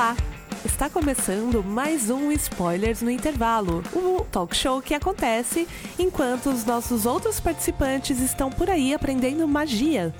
Olá! 0.00 0.16
Está 0.64 0.88
começando 0.88 1.62
mais 1.62 2.08
um 2.08 2.32
Spoilers 2.32 3.02
no 3.02 3.10
Intervalo, 3.10 3.84
um 3.94 4.24
talk 4.24 4.56
show 4.56 4.80
que 4.80 4.94
acontece 4.94 5.68
enquanto 5.98 6.48
os 6.48 6.64
nossos 6.64 7.04
outros 7.04 7.38
participantes 7.38 8.18
estão 8.18 8.48
por 8.48 8.70
aí 8.70 8.94
aprendendo 8.94 9.46
magia. 9.46 10.14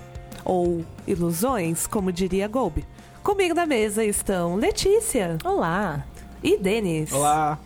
Ou 0.44 0.84
ilusões, 1.06 1.86
como 1.86 2.12
diria 2.12 2.46
Golbe. 2.46 2.84
Comigo 3.22 3.54
na 3.54 3.64
mesa 3.64 4.04
estão 4.04 4.54
Letícia 4.54 5.38
Olá! 5.42 6.04
e 6.42 6.58
Denis. 6.58 7.10
Olá. 7.10 7.58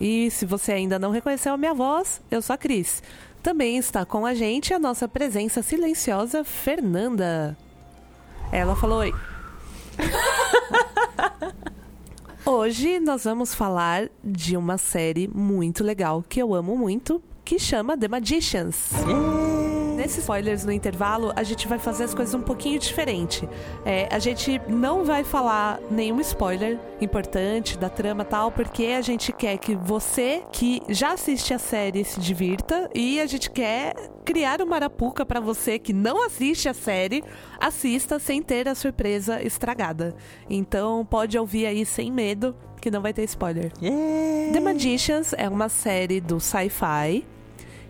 E 0.00 0.28
se 0.32 0.44
você 0.44 0.72
ainda 0.72 0.98
não 0.98 1.12
reconheceu 1.12 1.54
a 1.54 1.56
minha 1.56 1.74
voz, 1.74 2.20
eu 2.28 2.42
sou 2.42 2.54
a 2.54 2.58
Cris. 2.58 3.04
Também 3.40 3.76
está 3.78 4.04
com 4.04 4.26
a 4.26 4.34
gente 4.34 4.74
a 4.74 4.80
nossa 4.80 5.06
presença 5.06 5.62
silenciosa, 5.62 6.42
Fernanda. 6.42 7.56
Ela 8.50 8.74
falou 8.74 8.98
oi. 8.98 9.14
Hoje 12.44 13.00
nós 13.00 13.24
vamos 13.24 13.54
falar 13.54 14.08
de 14.22 14.56
uma 14.56 14.78
série 14.78 15.28
muito 15.28 15.82
legal 15.82 16.24
que 16.28 16.40
eu 16.40 16.54
amo 16.54 16.76
muito, 16.76 17.22
que 17.44 17.58
chama 17.58 17.96
The 17.98 18.08
Magicians. 18.08 18.90
Nesses 20.06 20.18
spoilers 20.18 20.64
no 20.64 20.70
intervalo, 20.70 21.32
a 21.34 21.42
gente 21.42 21.66
vai 21.66 21.80
fazer 21.80 22.04
as 22.04 22.14
coisas 22.14 22.32
um 22.32 22.40
pouquinho 22.40 22.78
diferente. 22.78 23.48
É, 23.84 24.08
a 24.08 24.20
gente 24.20 24.62
não 24.68 25.04
vai 25.04 25.24
falar 25.24 25.80
nenhum 25.90 26.20
spoiler 26.20 26.78
importante 27.00 27.76
da 27.76 27.88
trama 27.88 28.24
tal, 28.24 28.52
porque 28.52 28.84
a 28.96 29.00
gente 29.00 29.32
quer 29.32 29.58
que 29.58 29.74
você 29.74 30.44
que 30.52 30.80
já 30.88 31.14
assiste 31.14 31.52
a 31.52 31.58
série 31.58 32.04
se 32.04 32.20
divirta 32.20 32.88
e 32.94 33.18
a 33.20 33.26
gente 33.26 33.50
quer 33.50 33.96
criar 34.24 34.62
uma 34.62 34.76
arapuca 34.76 35.26
pra 35.26 35.40
você 35.40 35.76
que 35.76 35.92
não 35.92 36.24
assiste 36.24 36.68
a 36.68 36.74
série, 36.74 37.24
assista 37.58 38.20
sem 38.20 38.40
ter 38.40 38.68
a 38.68 38.76
surpresa 38.76 39.42
estragada. 39.42 40.14
Então 40.48 41.04
pode 41.04 41.36
ouvir 41.36 41.66
aí 41.66 41.84
sem 41.84 42.12
medo, 42.12 42.54
que 42.80 42.92
não 42.92 43.02
vai 43.02 43.12
ter 43.12 43.24
spoiler. 43.24 43.72
The 44.52 44.60
Magicians 44.60 45.34
é 45.36 45.48
uma 45.48 45.68
série 45.68 46.20
do 46.20 46.38
Sci-Fi 46.38 47.24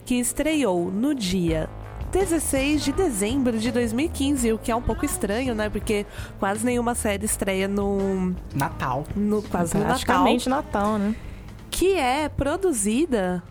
que 0.07 0.15
estreou 0.15 0.91
no 0.91 1.15
dia 1.15 1.69
16 2.13 2.85
de 2.85 2.93
dezembro 2.93 3.59
de 3.59 3.71
2015, 3.71 4.53
o 4.53 4.59
que 4.59 4.71
é 4.71 4.77
um 4.77 4.83
pouco 4.83 5.05
estranho, 5.05 5.55
né? 5.55 5.69
Porque 5.69 6.07
quase 6.39 6.65
nenhuma 6.65 6.95
série 6.95 7.25
estreia 7.25 7.69
no, 7.69 8.35
Natal. 8.55 9.05
no 9.15 9.43
quase 9.43 9.75
no 9.75 9.81
Natal, 9.81 9.97
Praticamente 9.97 10.49
Natal, 10.49 10.99
né? 10.99 11.15
que 11.71 11.95
é 11.95 12.29
produzida 12.29 13.43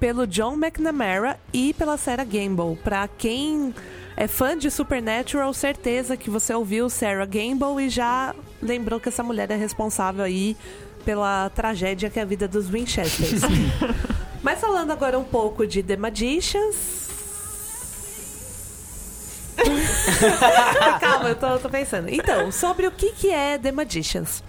pelo 0.00 0.26
John 0.26 0.54
McNamara 0.54 1.38
e 1.52 1.72
pela 1.74 1.96
Sarah 1.96 2.24
Gamble. 2.24 2.76
Pra 2.82 3.06
quem 3.06 3.74
é 4.16 4.26
fã 4.26 4.58
de 4.58 4.70
Supernatural, 4.70 5.52
certeza 5.54 6.16
que 6.16 6.28
você 6.28 6.54
ouviu 6.54 6.90
Sarah 6.90 7.24
Gamble 7.24 7.84
e 7.84 7.88
já 7.88 8.34
lembrou 8.60 8.98
que 8.98 9.08
essa 9.08 9.22
mulher 9.22 9.50
é 9.50 9.56
responsável 9.56 10.24
aí 10.24 10.56
pela 11.04 11.50
tragédia 11.50 12.10
que 12.10 12.18
é 12.18 12.22
a 12.22 12.24
vida 12.24 12.48
dos 12.48 12.68
Winchesters. 12.68 13.42
Mas 14.42 14.60
falando 14.60 14.90
agora 14.90 15.18
um 15.18 15.24
pouco 15.24 15.66
de 15.66 15.82
The 15.82 15.96
Magicians. 15.96 17.07
Calma, 21.00 21.28
eu 21.30 21.34
tô, 21.36 21.58
tô 21.58 21.68
pensando. 21.68 22.08
Então, 22.08 22.50
sobre 22.52 22.86
o 22.86 22.90
que, 22.90 23.12
que 23.12 23.30
é 23.30 23.58
The 23.58 23.72
Magicians. 23.72 24.42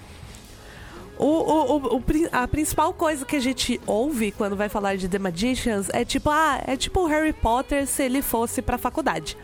O, 1.17 1.25
o, 1.25 1.97
o- 1.97 2.03
a 2.31 2.47
principal 2.47 2.93
coisa 2.93 3.25
que 3.25 3.35
a 3.35 3.41
gente 3.41 3.79
ouve 3.85 4.31
quando 4.31 4.55
vai 4.55 4.69
falar 4.69 4.95
de 4.95 5.07
The 5.09 5.19
Magicians 5.19 5.89
é 5.91 6.05
tipo, 6.05 6.29
ah, 6.29 6.61
é 6.66 6.77
tipo 6.77 7.05
Harry 7.07 7.33
Potter 7.33 7.85
se 7.85 8.03
ele 8.03 8.21
fosse 8.21 8.61
pra 8.61 8.77
faculdade. 8.77 9.38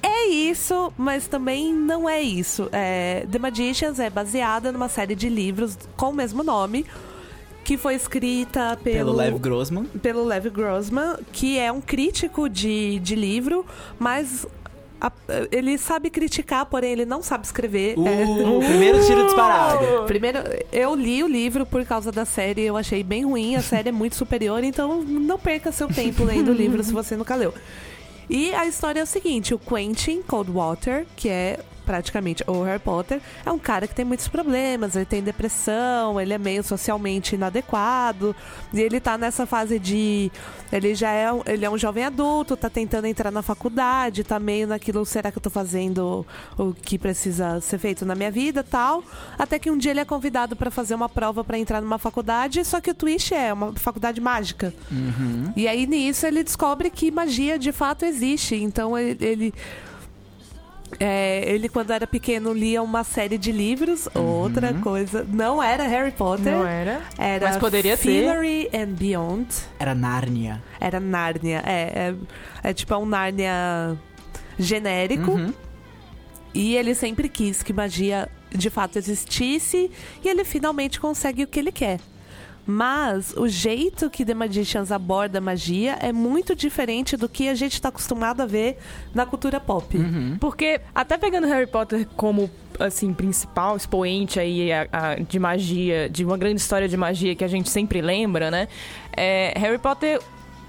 É 0.00 0.26
isso, 0.28 0.92
mas 0.96 1.26
também 1.26 1.72
não 1.72 2.08
é 2.08 2.20
isso. 2.20 2.68
É, 2.72 3.26
The 3.32 3.38
Magicians 3.38 3.98
é 3.98 4.08
baseada 4.10 4.70
numa 4.70 4.88
série 4.88 5.14
de 5.16 5.28
livros 5.28 5.76
com 5.96 6.10
o 6.10 6.14
mesmo 6.14 6.44
nome, 6.44 6.86
que 7.64 7.76
foi 7.78 7.94
escrita 7.94 8.78
pelo, 8.84 8.96
Pelo 8.96 9.12
Lev 9.16 9.38
Grossman. 9.38 9.84
pelo 10.02 10.24
Lev 10.24 10.46
Grossman, 10.50 11.16
que 11.32 11.58
é 11.58 11.72
um 11.72 11.80
crítico 11.80 12.48
de, 12.48 12.98
de 13.00 13.14
livro, 13.14 13.64
mas 13.98 14.46
a- 15.00 15.10
ele 15.50 15.76
sabe 15.78 16.10
criticar, 16.10 16.66
porém 16.66 16.92
ele 16.92 17.04
não 17.06 17.22
sabe 17.22 17.44
escrever. 17.46 17.98
O 17.98 18.06
É. 18.06 18.66
primeiro 18.66 19.04
tiro 19.06 19.24
disparado. 19.24 20.04
Primeiro, 20.06 20.38
eu 20.72 20.94
li 20.94 21.22
o 21.22 21.26
livro 21.26 21.64
por 21.66 21.84
causa 21.84 22.12
da 22.12 22.24
série, 22.24 22.62
eu 22.62 22.76
achei 22.76 23.02
bem 23.02 23.24
ruim, 23.24 23.56
a 23.56 23.62
série 23.62 23.88
é 23.88 23.92
muito 23.92 24.14
superior, 24.16 24.62
então 24.62 25.02
não 25.02 25.38
perca 25.38 25.72
seu 25.72 25.88
tempo 25.88 26.22
lendo 26.24 26.50
o 26.50 26.54
livro 26.54 26.82
se 26.84 26.92
você 26.92 27.16
nunca 27.16 27.34
leu. 27.34 27.52
E 28.30 28.54
a 28.54 28.66
história 28.66 29.00
é 29.00 29.02
o 29.02 29.06
seguinte, 29.06 29.52
o 29.54 29.58
Quentin 29.58 30.22
Coldwater, 30.22 31.06
que 31.16 31.28
é 31.28 31.58
praticamente 31.84 32.42
o 32.46 32.62
Harry 32.62 32.78
Potter, 32.80 33.20
é 33.44 33.50
um 33.52 33.58
cara 33.58 33.86
que 33.86 33.94
tem 33.94 34.04
muitos 34.04 34.28
problemas, 34.28 34.96
ele 34.96 35.04
tem 35.04 35.22
depressão, 35.22 36.20
ele 36.20 36.32
é 36.32 36.38
meio 36.38 36.62
socialmente 36.62 37.34
inadequado, 37.34 38.34
e 38.72 38.80
ele 38.80 39.00
tá 39.00 39.16
nessa 39.18 39.46
fase 39.46 39.78
de 39.78 40.30
ele 40.72 40.94
já 40.94 41.10
é, 41.10 41.32
um- 41.32 41.42
ele 41.46 41.64
é 41.64 41.70
um 41.70 41.78
jovem 41.78 42.04
adulto, 42.04 42.56
tá 42.56 42.68
tentando 42.68 43.06
entrar 43.06 43.30
na 43.30 43.42
faculdade, 43.42 44.24
tá 44.24 44.40
meio 44.40 44.66
naquilo, 44.66 45.04
será 45.06 45.30
que 45.30 45.38
eu 45.38 45.42
tô 45.42 45.50
fazendo 45.50 46.26
o 46.58 46.72
que 46.74 46.98
precisa 46.98 47.60
ser 47.60 47.78
feito 47.78 48.04
na 48.04 48.14
minha 48.14 48.30
vida, 48.30 48.64
tal? 48.64 49.04
Até 49.38 49.58
que 49.58 49.70
um 49.70 49.78
dia 49.78 49.90
ele 49.92 50.00
é 50.00 50.04
convidado 50.04 50.56
pra 50.56 50.70
fazer 50.70 50.94
uma 50.94 51.08
prova 51.08 51.44
pra 51.44 51.58
entrar 51.58 51.80
numa 51.80 51.98
faculdade, 51.98 52.64
só 52.64 52.80
que 52.80 52.90
o 52.90 52.94
twist 52.94 53.32
é 53.34 53.52
uma 53.52 53.72
faculdade 53.74 54.20
mágica. 54.20 54.74
Uhum. 54.90 55.52
E 55.56 55.68
aí 55.68 55.86
nisso 55.86 56.26
ele 56.26 56.42
descobre 56.42 56.90
que 56.90 57.10
magia 57.10 57.58
de 57.58 57.70
fato 57.72 58.04
existe. 58.04 58.54
Então 58.56 58.98
ele. 58.98 59.16
ele 59.24 59.54
é, 60.98 61.42
ele, 61.46 61.68
quando 61.68 61.90
era 61.90 62.06
pequeno, 62.06 62.52
lia 62.52 62.82
uma 62.82 63.04
série 63.04 63.38
de 63.38 63.50
livros, 63.50 64.08
outra 64.14 64.74
coisa. 64.74 65.26
Não 65.28 65.62
era 65.62 65.84
Harry 65.84 66.12
Potter. 66.12 66.52
Não 66.52 66.66
era? 66.66 67.02
Era 67.18 67.48
Mas 67.48 67.56
poderia 67.56 67.96
ser. 67.96 68.02
Fillory 68.02 68.70
and 68.72 68.92
Beyond. 68.92 69.48
Era 69.78 69.94
Nárnia. 69.94 70.62
Era 70.80 71.00
Nárnia. 71.00 71.62
É, 71.64 72.14
é, 72.62 72.70
é 72.70 72.72
tipo 72.72 72.94
um 72.96 73.06
Nárnia 73.06 73.96
genérico. 74.58 75.32
Uhum. 75.32 75.52
E 76.52 76.76
ele 76.76 76.94
sempre 76.94 77.28
quis 77.28 77.62
que 77.62 77.72
magia 77.72 78.28
de 78.50 78.70
fato 78.70 78.96
existisse. 78.96 79.90
E 80.22 80.28
ele 80.28 80.44
finalmente 80.44 81.00
consegue 81.00 81.42
o 81.42 81.46
que 81.46 81.58
ele 81.58 81.72
quer. 81.72 81.98
Mas 82.66 83.34
o 83.36 83.46
jeito 83.46 84.08
que 84.08 84.24
The 84.24 84.32
Magicians 84.34 84.90
aborda 84.90 85.38
a 85.38 85.40
magia 85.40 85.98
é 86.00 86.12
muito 86.12 86.54
diferente 86.56 87.16
do 87.16 87.28
que 87.28 87.48
a 87.48 87.54
gente 87.54 87.74
está 87.74 87.88
acostumado 87.90 88.40
a 88.40 88.46
ver 88.46 88.78
na 89.14 89.26
cultura 89.26 89.60
pop. 89.60 89.96
Uhum. 89.96 90.36
Porque, 90.40 90.80
até 90.94 91.18
pegando 91.18 91.46
Harry 91.46 91.66
Potter 91.66 92.06
como, 92.16 92.50
assim, 92.78 93.12
principal 93.12 93.76
expoente 93.76 94.40
aí 94.40 94.72
a- 94.72 94.88
a- 94.92 95.14
de 95.16 95.38
magia, 95.38 96.08
de 96.08 96.24
uma 96.24 96.38
grande 96.38 96.60
história 96.60 96.88
de 96.88 96.96
magia 96.96 97.34
que 97.34 97.44
a 97.44 97.48
gente 97.48 97.68
sempre 97.68 98.00
lembra, 98.00 98.50
né? 98.50 98.68
É, 99.16 99.52
Harry 99.58 99.78
Potter... 99.78 100.20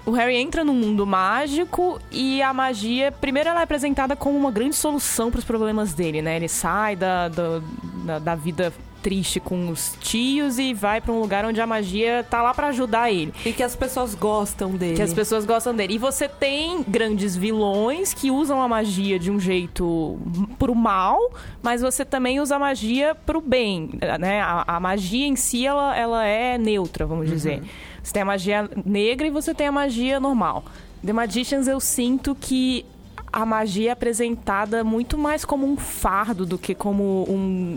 O 0.04 0.12
Harry 0.12 0.36
entra 0.36 0.62
num 0.64 0.72
mundo 0.72 1.04
mágico 1.04 1.98
e 2.12 2.40
a 2.40 2.54
magia, 2.54 3.10
primeiro, 3.10 3.48
ela 3.48 3.58
é 3.58 3.64
apresentada 3.64 4.14
como 4.14 4.38
uma 4.38 4.52
grande 4.52 4.76
solução 4.76 5.32
para 5.32 5.40
os 5.40 5.44
problemas 5.44 5.94
dele, 5.94 6.22
né? 6.22 6.36
Ele 6.36 6.46
sai 6.46 6.94
da, 6.94 7.26
da, 7.28 7.60
da- 8.04 8.18
da 8.20 8.34
vida 8.36 8.72
triste 9.06 9.38
com 9.38 9.68
os 9.68 9.96
tios 10.00 10.58
e 10.58 10.74
vai 10.74 11.00
para 11.00 11.12
um 11.12 11.20
lugar 11.20 11.44
onde 11.44 11.60
a 11.60 11.66
magia 11.66 12.26
tá 12.28 12.42
lá 12.42 12.52
para 12.52 12.66
ajudar 12.66 13.08
ele. 13.08 13.32
E 13.44 13.52
que 13.52 13.62
as 13.62 13.76
pessoas 13.76 14.16
gostam 14.16 14.72
dele. 14.72 14.96
Que 14.96 15.02
as 15.02 15.14
pessoas 15.14 15.44
gostam 15.44 15.72
dele. 15.72 15.94
E 15.94 15.98
você 15.98 16.28
tem 16.28 16.82
grandes 16.82 17.36
vilões 17.36 18.12
que 18.12 18.32
usam 18.32 18.60
a 18.60 18.66
magia 18.66 19.16
de 19.16 19.30
um 19.30 19.38
jeito 19.38 20.18
pro 20.58 20.74
mal, 20.74 21.20
mas 21.62 21.82
você 21.82 22.04
também 22.04 22.40
usa 22.40 22.56
a 22.56 22.58
magia 22.58 23.14
pro 23.14 23.40
bem, 23.40 23.90
né? 24.18 24.40
A, 24.40 24.64
a 24.66 24.80
magia 24.80 25.28
em 25.28 25.36
si, 25.36 25.64
ela, 25.64 25.96
ela 25.96 26.24
é 26.24 26.58
neutra, 26.58 27.06
vamos 27.06 27.30
dizer. 27.30 27.62
Você 28.02 28.12
tem 28.12 28.22
a 28.22 28.26
magia 28.26 28.68
negra 28.84 29.28
e 29.28 29.30
você 29.30 29.54
tem 29.54 29.68
a 29.68 29.72
magia 29.72 30.18
normal. 30.18 30.64
The 31.04 31.12
Magicians, 31.12 31.68
eu 31.68 31.78
sinto 31.78 32.34
que 32.34 32.84
a 33.32 33.44
magia 33.44 33.90
é 33.90 33.92
apresentada 33.92 34.82
muito 34.82 35.18
mais 35.18 35.44
como 35.44 35.64
um 35.64 35.76
fardo 35.76 36.46
do 36.46 36.56
que 36.56 36.74
como 36.74 37.24
um, 37.28 37.34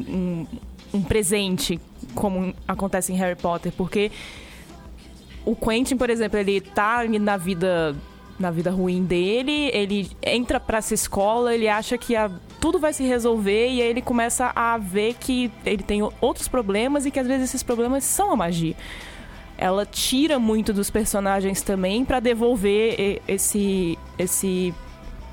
um, 0.08 0.48
um 0.94 1.02
presente, 1.02 1.80
como 2.16 2.54
acontece 2.68 3.12
em 3.12 3.16
Harry 3.16 3.36
Potter, 3.40 3.72
porque 3.76 4.12
o 5.46 5.56
Quentin, 5.56 5.96
por 5.98 6.10
exemplo, 6.10 6.38
ele 6.40 6.60
tá 6.62 7.04
na 7.20 7.38
vida 7.38 7.96
na 8.40 8.50
vida 8.52 8.72
ruim 8.72 9.04
dele, 9.04 9.70
ele 9.74 10.10
entra 10.24 10.62
pra 10.62 10.78
essa 10.78 10.94
escola, 10.94 11.54
ele 11.54 11.68
acha 11.68 11.98
que 11.98 12.16
a- 12.16 12.32
tudo 12.62 12.80
vai 12.80 12.94
se 12.94 13.04
resolver 13.04 13.68
e 13.68 13.82
aí 13.82 13.90
ele 13.90 14.02
começa 14.02 14.54
a 14.56 14.78
ver 14.78 15.16
que 15.20 15.52
ele 15.66 15.84
tem 15.84 16.02
outros 16.22 16.48
problemas 16.48 17.06
e 17.06 17.12
que 17.12 17.20
às 17.20 17.28
vezes 17.28 17.50
esses 17.50 17.64
problemas 17.64 18.06
são 18.06 18.32
a 18.32 18.38
magia. 18.38 18.76
Ela 19.58 19.86
tira 19.86 20.40
muito 20.40 20.72
dos 20.72 20.90
personagens 20.90 21.62
também 21.62 22.06
pra 22.06 22.22
devolver 22.22 23.22
esse 23.28 24.00
esse 24.18 24.74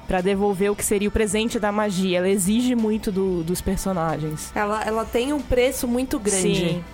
para 0.06 0.20
devolver 0.20 0.70
o 0.70 0.76
que 0.76 0.84
seria 0.84 1.08
o 1.08 1.12
presente 1.12 1.58
da 1.58 1.72
magia. 1.72 2.18
Ela 2.18 2.28
exige 2.28 2.74
muito 2.74 3.10
do- 3.10 3.42
dos 3.42 3.60
personagens. 3.60 4.52
Ela, 4.54 4.82
ela 4.84 5.04
tem 5.04 5.32
um 5.32 5.40
preço 5.40 5.86
muito 5.88 6.18
grande. 6.18 6.40
Sim. 6.54 6.84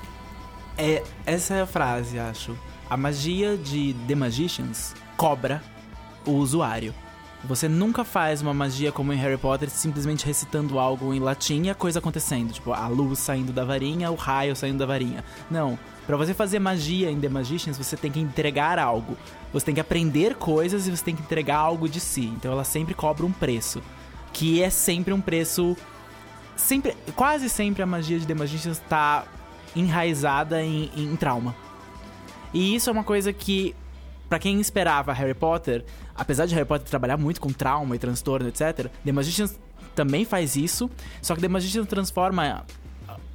É, 0.79 1.03
essa 1.27 1.55
é 1.55 1.61
a 1.63 1.67
frase, 1.67 2.19
acho. 2.19 2.57
A 2.89 2.97
magia 2.97 3.57
de 3.57 3.95
The 4.09 4.15
Magicians 4.15 4.95
cobra 5.17 5.63
o 6.27 6.33
usuário. 6.33 6.95
Você 7.45 7.69
nunca 7.69 8.05
faz 8.05 8.41
uma 8.41 8.55
magia 8.55 8.93
como 8.93 9.13
em 9.13 9.17
Harry 9.17 9.37
Potter, 9.37 9.69
simplesmente 9.69 10.25
recitando 10.25 10.79
algo 10.79 11.13
em 11.13 11.19
latim 11.19 11.63
e 11.65 11.71
a 11.71 11.75
coisa 11.75 11.99
acontecendo. 11.99 12.53
Tipo, 12.53 12.73
a 12.73 12.87
luz 12.87 13.19
saindo 13.19 13.53
da 13.53 13.65
varinha, 13.65 14.13
o 14.13 14.15
raio 14.15 14.55
saindo 14.55 14.79
da 14.79 14.87
varinha. 14.87 15.25
Não. 15.51 15.77
Pra 16.07 16.17
você 16.17 16.33
fazer 16.33 16.61
magia 16.61 17.11
em 17.11 17.21
The 17.21 17.29
Magicians, 17.29 17.77
você 17.77 17.97
tem 17.97 18.13
que 18.13 18.21
entregar 18.21 18.79
algo. 18.79 19.17
Você 19.53 19.67
tem 19.67 19.75
que 19.75 19.81
aprender 19.81 20.37
coisas 20.37 20.87
e 20.87 20.91
você 20.91 21.05
tem 21.05 21.17
que 21.17 21.23
entregar 21.23 21.57
algo 21.57 21.89
de 21.89 21.99
si. 21.99 22.27
Então 22.27 22.53
ela 22.53 22.65
sempre 22.65 22.95
cobra 22.95 23.27
um 23.27 23.33
preço. 23.33 23.83
Que 24.33 24.63
é 24.63 24.71
sempre 24.71 25.13
um 25.13 25.21
preço. 25.21 25.77
Sempre. 26.55 26.97
Quase 27.17 27.49
sempre 27.49 27.83
a 27.83 27.87
magia 27.87 28.21
de 28.21 28.27
The 28.27 28.35
Magicians 28.35 28.81
tá 28.89 29.25
enraizada 29.75 30.63
em, 30.63 30.91
em 30.97 31.17
trauma. 31.17 31.55
E 32.55 32.75
isso 32.75 32.91
é 32.91 32.93
uma 32.93 33.05
coisa 33.05 33.33
que, 33.33 33.75
pra 34.33 34.39
quem 34.39 34.59
esperava 34.63 35.13
Harry 35.13 35.35
Potter, 35.35 35.85
apesar 36.15 36.47
de 36.47 36.55
Harry 36.55 36.67
Potter 36.67 36.89
trabalhar 36.89 37.19
muito 37.19 37.39
com 37.39 37.53
trauma 37.53 37.95
e 37.95 37.99
transtorno, 37.99 38.49
etc., 38.49 38.89
The 39.05 39.13
Magicians 39.13 39.61
também 39.95 40.25
faz 40.25 40.57
isso, 40.57 40.91
só 41.21 41.35
que 41.35 41.43
The 41.43 41.49
Magicians 41.49 41.87
transforma 41.87 42.65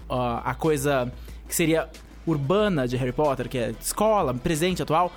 uh, 0.10 0.42
a 0.44 0.56
coisa 0.56 1.14
que 1.48 1.54
seria 1.54 1.88
urbana 2.26 2.88
de 2.88 2.98
Harry 2.98 3.12
Potter, 3.12 3.48
que 3.48 3.60
é 3.60 3.76
escola, 3.80 4.34
presente, 4.34 4.82
atual, 4.82 5.12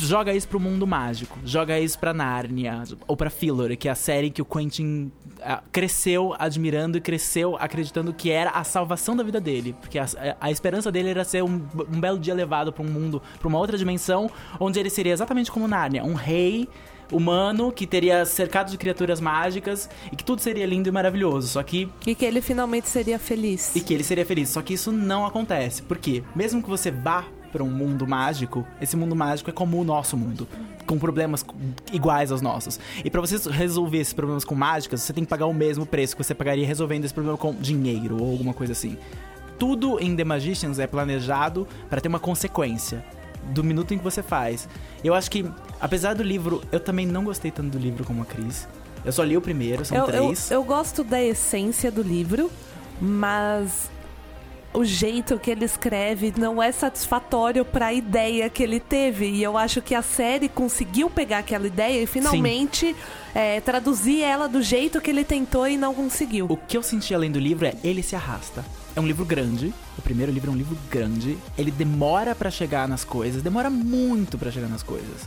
joga 0.00 0.34
isso 0.34 0.48
pro 0.48 0.60
mundo 0.60 0.86
mágico, 0.86 1.38
joga 1.44 1.78
isso 1.78 1.98
pra 1.98 2.12
Nárnia, 2.12 2.82
ou 3.06 3.16
pra 3.16 3.30
Fillory, 3.30 3.76
que 3.76 3.88
é 3.88 3.90
a 3.92 3.94
série 3.94 4.30
que 4.30 4.42
o 4.42 4.44
Quentin 4.44 5.10
uh, 5.38 5.62
cresceu 5.72 6.34
admirando 6.38 6.98
e 6.98 7.00
cresceu 7.00 7.56
acreditando 7.58 8.12
que 8.12 8.30
era 8.30 8.50
a 8.50 8.64
salvação 8.64 9.16
da 9.16 9.22
vida 9.22 9.40
dele. 9.40 9.74
Porque 9.80 9.98
a, 9.98 10.06
a 10.40 10.50
esperança 10.50 10.90
dele 10.92 11.10
era 11.10 11.24
ser 11.24 11.42
um, 11.42 11.62
um 11.92 12.00
belo 12.00 12.18
dia 12.18 12.34
levado 12.34 12.72
pra 12.72 12.82
um 12.82 12.88
mundo, 12.88 13.22
pra 13.38 13.48
uma 13.48 13.58
outra 13.58 13.78
dimensão, 13.78 14.30
onde 14.60 14.78
ele 14.78 14.90
seria 14.90 15.12
exatamente 15.12 15.50
como 15.50 15.66
Nárnia, 15.68 16.04
um 16.04 16.14
rei 16.14 16.68
humano 17.12 17.70
que 17.70 17.86
teria 17.86 18.24
cercado 18.26 18.68
de 18.68 18.76
criaturas 18.76 19.20
mágicas 19.20 19.88
e 20.10 20.16
que 20.16 20.24
tudo 20.24 20.40
seria 20.42 20.66
lindo 20.66 20.88
e 20.88 20.92
maravilhoso. 20.92 21.46
Só 21.48 21.62
que 21.62 21.88
E 22.04 22.14
que 22.16 22.24
ele 22.24 22.40
finalmente 22.40 22.88
seria 22.88 23.16
feliz. 23.18 23.74
e 23.76 23.80
que 23.80 23.94
ele 23.94 24.02
seria 24.02 24.26
feliz. 24.26 24.48
Só 24.48 24.60
que 24.60 24.74
isso 24.74 24.90
não 24.90 25.24
acontece. 25.24 25.82
Por 25.82 25.98
quê? 25.98 26.24
Mesmo 26.34 26.60
que 26.62 26.68
você 26.68 26.90
vá 26.90 27.24
para 27.56 27.64
um 27.64 27.70
mundo 27.70 28.06
mágico, 28.06 28.66
esse 28.82 28.98
mundo 28.98 29.16
mágico 29.16 29.48
é 29.48 29.52
como 29.52 29.80
o 29.80 29.84
nosso 29.84 30.14
mundo, 30.14 30.46
com 30.84 30.98
problemas 30.98 31.42
iguais 31.90 32.30
aos 32.30 32.42
nossos. 32.42 32.78
E 33.02 33.10
para 33.10 33.18
você 33.18 33.38
resolver 33.48 33.96
esses 33.96 34.12
problemas 34.12 34.44
com 34.44 34.54
mágicas, 34.54 35.00
você 35.00 35.14
tem 35.14 35.24
que 35.24 35.30
pagar 35.30 35.46
o 35.46 35.54
mesmo 35.54 35.86
preço 35.86 36.14
que 36.14 36.22
você 36.22 36.34
pagaria 36.34 36.66
resolvendo 36.66 37.06
esse 37.06 37.14
problema 37.14 37.38
com 37.38 37.54
dinheiro 37.54 38.22
ou 38.22 38.30
alguma 38.30 38.52
coisa 38.52 38.74
assim. 38.74 38.98
Tudo 39.58 39.98
em 39.98 40.14
The 40.14 40.22
Magicians 40.22 40.78
é 40.78 40.86
planejado 40.86 41.66
para 41.88 41.98
ter 41.98 42.08
uma 42.08 42.20
consequência 42.20 43.02
do 43.54 43.64
minuto 43.64 43.94
em 43.94 43.98
que 43.98 44.04
você 44.04 44.22
faz. 44.22 44.68
Eu 45.02 45.14
acho 45.14 45.30
que, 45.30 45.50
apesar 45.80 46.14
do 46.14 46.22
livro, 46.22 46.62
eu 46.70 46.78
também 46.78 47.06
não 47.06 47.24
gostei 47.24 47.50
tanto 47.50 47.70
do 47.70 47.78
livro 47.78 48.04
como 48.04 48.20
a 48.20 48.26
Cris. 48.26 48.68
Eu 49.02 49.12
só 49.12 49.22
li 49.22 49.34
o 49.34 49.40
primeiro, 49.40 49.82
são 49.82 49.96
eu, 49.96 50.04
eu, 50.04 50.10
três. 50.10 50.50
eu 50.50 50.62
gosto 50.62 51.02
da 51.02 51.22
essência 51.22 51.90
do 51.90 52.02
livro, 52.02 52.50
mas 53.00 53.88
o 54.76 54.84
jeito 54.84 55.38
que 55.38 55.50
ele 55.50 55.64
escreve 55.64 56.34
não 56.36 56.62
é 56.62 56.70
satisfatório 56.70 57.64
para 57.64 57.86
a 57.86 57.92
ideia 57.94 58.50
que 58.50 58.62
ele 58.62 58.78
teve. 58.78 59.26
E 59.26 59.42
eu 59.42 59.56
acho 59.56 59.80
que 59.80 59.94
a 59.94 60.02
série 60.02 60.50
conseguiu 60.50 61.08
pegar 61.08 61.38
aquela 61.38 61.66
ideia 61.66 62.02
e 62.02 62.06
finalmente 62.06 62.94
é, 63.34 63.58
traduzir 63.62 64.20
ela 64.20 64.46
do 64.46 64.60
jeito 64.60 65.00
que 65.00 65.08
ele 65.08 65.24
tentou 65.24 65.66
e 65.66 65.78
não 65.78 65.94
conseguiu. 65.94 66.46
O 66.50 66.58
que 66.58 66.76
eu 66.76 66.82
senti 66.82 67.14
além 67.14 67.32
do 67.32 67.38
livro 67.38 67.66
é 67.66 67.74
ele 67.82 68.02
se 68.02 68.14
arrasta. 68.14 68.62
É 68.94 69.00
um 69.00 69.06
livro 69.06 69.24
grande. 69.24 69.72
O 69.96 70.02
primeiro 70.02 70.30
livro 70.30 70.50
é 70.50 70.52
um 70.52 70.58
livro 70.58 70.76
grande. 70.90 71.38
Ele 71.56 71.70
demora 71.70 72.34
para 72.34 72.50
chegar 72.50 72.86
nas 72.86 73.02
coisas, 73.02 73.42
demora 73.42 73.70
muito 73.70 74.36
para 74.36 74.50
chegar 74.50 74.68
nas 74.68 74.82
coisas. 74.82 75.26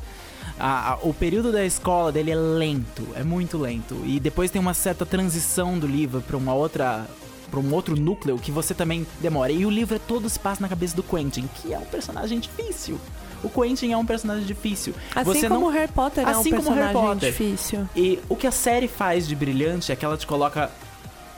A, 0.59 0.91
a, 0.91 0.95
o 0.97 1.11
período 1.11 1.51
da 1.51 1.65
escola 1.65 2.11
dele 2.11 2.29
é 2.29 2.35
lento, 2.35 3.07
é 3.15 3.23
muito 3.23 3.57
lento. 3.57 3.99
E 4.05 4.19
depois 4.19 4.51
tem 4.51 4.61
uma 4.61 4.75
certa 4.75 5.07
transição 5.07 5.79
do 5.79 5.87
livro 5.87 6.21
para 6.21 6.37
uma 6.37 6.53
outra 6.53 7.07
para 7.49 7.59
um 7.59 7.73
outro 7.73 7.95
núcleo 7.95 8.37
que 8.37 8.51
você 8.51 8.73
também 8.73 9.05
demora. 9.19 9.51
E 9.51 9.65
o 9.65 9.69
livro 9.69 9.95
é 9.95 9.99
todo 9.99 10.29
se 10.29 10.39
passa 10.39 10.61
na 10.61 10.69
cabeça 10.69 10.95
do 10.95 11.03
Quentin, 11.03 11.49
que 11.55 11.73
é 11.73 11.77
um 11.77 11.85
personagem 11.85 12.39
difícil. 12.39 12.99
O 13.43 13.49
Quentin 13.49 13.91
é 13.91 13.97
um 13.97 14.05
personagem 14.05 14.45
difícil. 14.45 14.93
Assim 15.15 15.23
você 15.25 15.47
como 15.47 15.67
não... 15.67 15.69
Harry 15.69 15.91
Potter 15.91 16.27
é 16.27 16.27
um 16.27 16.39
assim 16.39 16.49
como 16.51 16.69
Harry 16.71 16.93
personagem 16.93 17.15
Potter. 17.15 17.31
difícil. 17.31 17.89
E 17.95 18.19
o 18.27 18.35
que 18.35 18.47
a 18.47 18.51
série 18.51 18.87
faz 18.87 19.27
de 19.27 19.35
brilhante 19.35 19.91
é 19.91 19.95
que 19.95 20.03
ela 20.03 20.17
te 20.17 20.27
coloca 20.27 20.69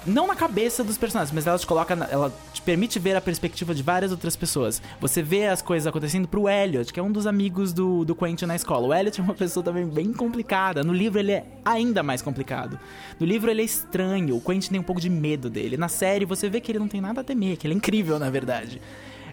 não 0.06 0.28
na 0.28 0.36
cabeça 0.36 0.84
dos 0.84 0.98
personagens, 0.98 1.34
mas 1.34 1.46
ela 1.46 1.58
te 1.58 1.68
coloca, 1.68 1.96
na, 1.96 2.06
ela 2.10 2.34
te 2.54 2.62
permite 2.62 2.98
ver 3.00 3.16
a 3.16 3.22
perspectiva 3.22 3.74
de 3.74 3.84
várias 3.84 4.12
outras 4.12 4.36
pessoas. 4.36 4.82
Você 5.00 5.22
vê 5.22 5.48
as 5.48 5.62
coisas 5.62 5.86
acontecendo 5.88 6.28
pro 6.28 6.50
Elliot, 6.50 6.92
que 6.92 7.00
é 7.00 7.04
um 7.04 7.12
dos 7.12 7.28
amigos 7.28 7.72
do, 7.72 8.04
do 8.04 8.16
Quentin 8.16 8.46
na 8.46 8.56
escola. 8.56 8.88
O 8.88 8.94
Elliot 8.94 9.20
é 9.20 9.24
uma 9.24 9.34
pessoa 9.34 9.64
também 9.64 9.86
bem 9.86 10.12
complicada. 10.12 10.84
No 10.84 10.94
livro 10.94 11.20
ele 11.20 11.34
é 11.34 11.46
ainda 11.64 12.02
mais 12.02 12.22
complicado. 12.22 12.80
No 13.20 13.26
livro 13.26 13.50
ele 13.50 13.62
é 13.62 13.66
estranho, 13.66 14.36
o 14.36 14.42
Quentin 14.42 14.70
tem 14.70 14.80
um 14.80 14.84
pouco 14.84 15.02
de 15.02 15.10
medo 15.10 15.50
dele. 15.50 15.78
Na 15.78 15.88
série 15.88 16.26
você 16.26 16.50
vê 16.50 16.60
que 16.60 16.72
ele 16.72 16.80
não 16.80 16.88
tem 16.88 17.02
nada 17.02 17.22
a 17.22 17.24
temer, 17.24 17.58
que 17.58 17.68
ele 17.68 17.74
é 17.74 17.78
incrível, 17.78 18.18
na 18.18 18.30
verdade. 18.30 18.82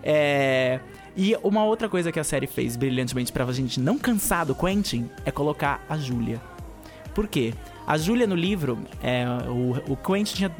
É... 0.03 0.81
E 1.17 1.37
uma 1.43 1.65
outra 1.65 1.89
coisa 1.89 2.13
que 2.13 2.21
a 2.21 2.25
série 2.25 2.47
fez 2.47 2.77
brilhantemente 2.77 3.33
pra 3.33 3.51
gente 3.53 3.81
não 3.81 3.99
cansar 3.99 4.47
do 4.47 4.55
Quentin 4.55 5.11
é 5.25 5.31
colocar 5.31 5.85
a 5.89 5.97
Júlia. 5.97 6.41
Por 7.13 7.27
quê? 7.27 7.55
A 7.89 7.97
Júlia 7.97 8.27
no 8.27 8.35
livro, 8.35 8.79
é, 9.03 9.25
o, 9.49 9.93
o 9.93 9.97
Quentin 9.97 10.35
tinha 10.35 10.53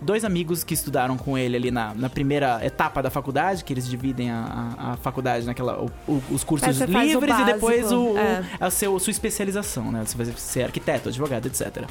dois 0.00 0.24
amigos 0.24 0.62
que 0.62 0.72
estudaram 0.72 1.16
com 1.16 1.36
ele 1.36 1.56
ali 1.56 1.70
na, 1.70 1.92
na 1.94 2.08
primeira 2.08 2.64
etapa 2.64 3.02
da 3.02 3.10
faculdade, 3.10 3.64
que 3.64 3.72
eles 3.72 3.88
dividem 3.88 4.30
a, 4.30 4.74
a, 4.78 4.92
a 4.92 4.96
faculdade 4.98 5.44
naquela. 5.46 5.82
O, 5.82 5.90
o, 6.06 6.22
os 6.30 6.44
cursos 6.44 6.80
É, 6.80 6.84
o 6.84 6.86
livres 6.86 7.38
e 7.40 7.44
depois 7.44 7.82
básico, 7.82 8.00
o, 8.00 8.18
é. 8.18 8.44
a 8.60 8.70
seu, 8.70 8.96
sua 9.00 9.10
especialização, 9.10 9.90
né? 9.90 10.04
Você 10.04 10.16
vai 10.16 10.26
ser 10.36 10.62
arquiteto, 10.62 11.08
advogado, 11.08 11.46
etc. 11.46 11.84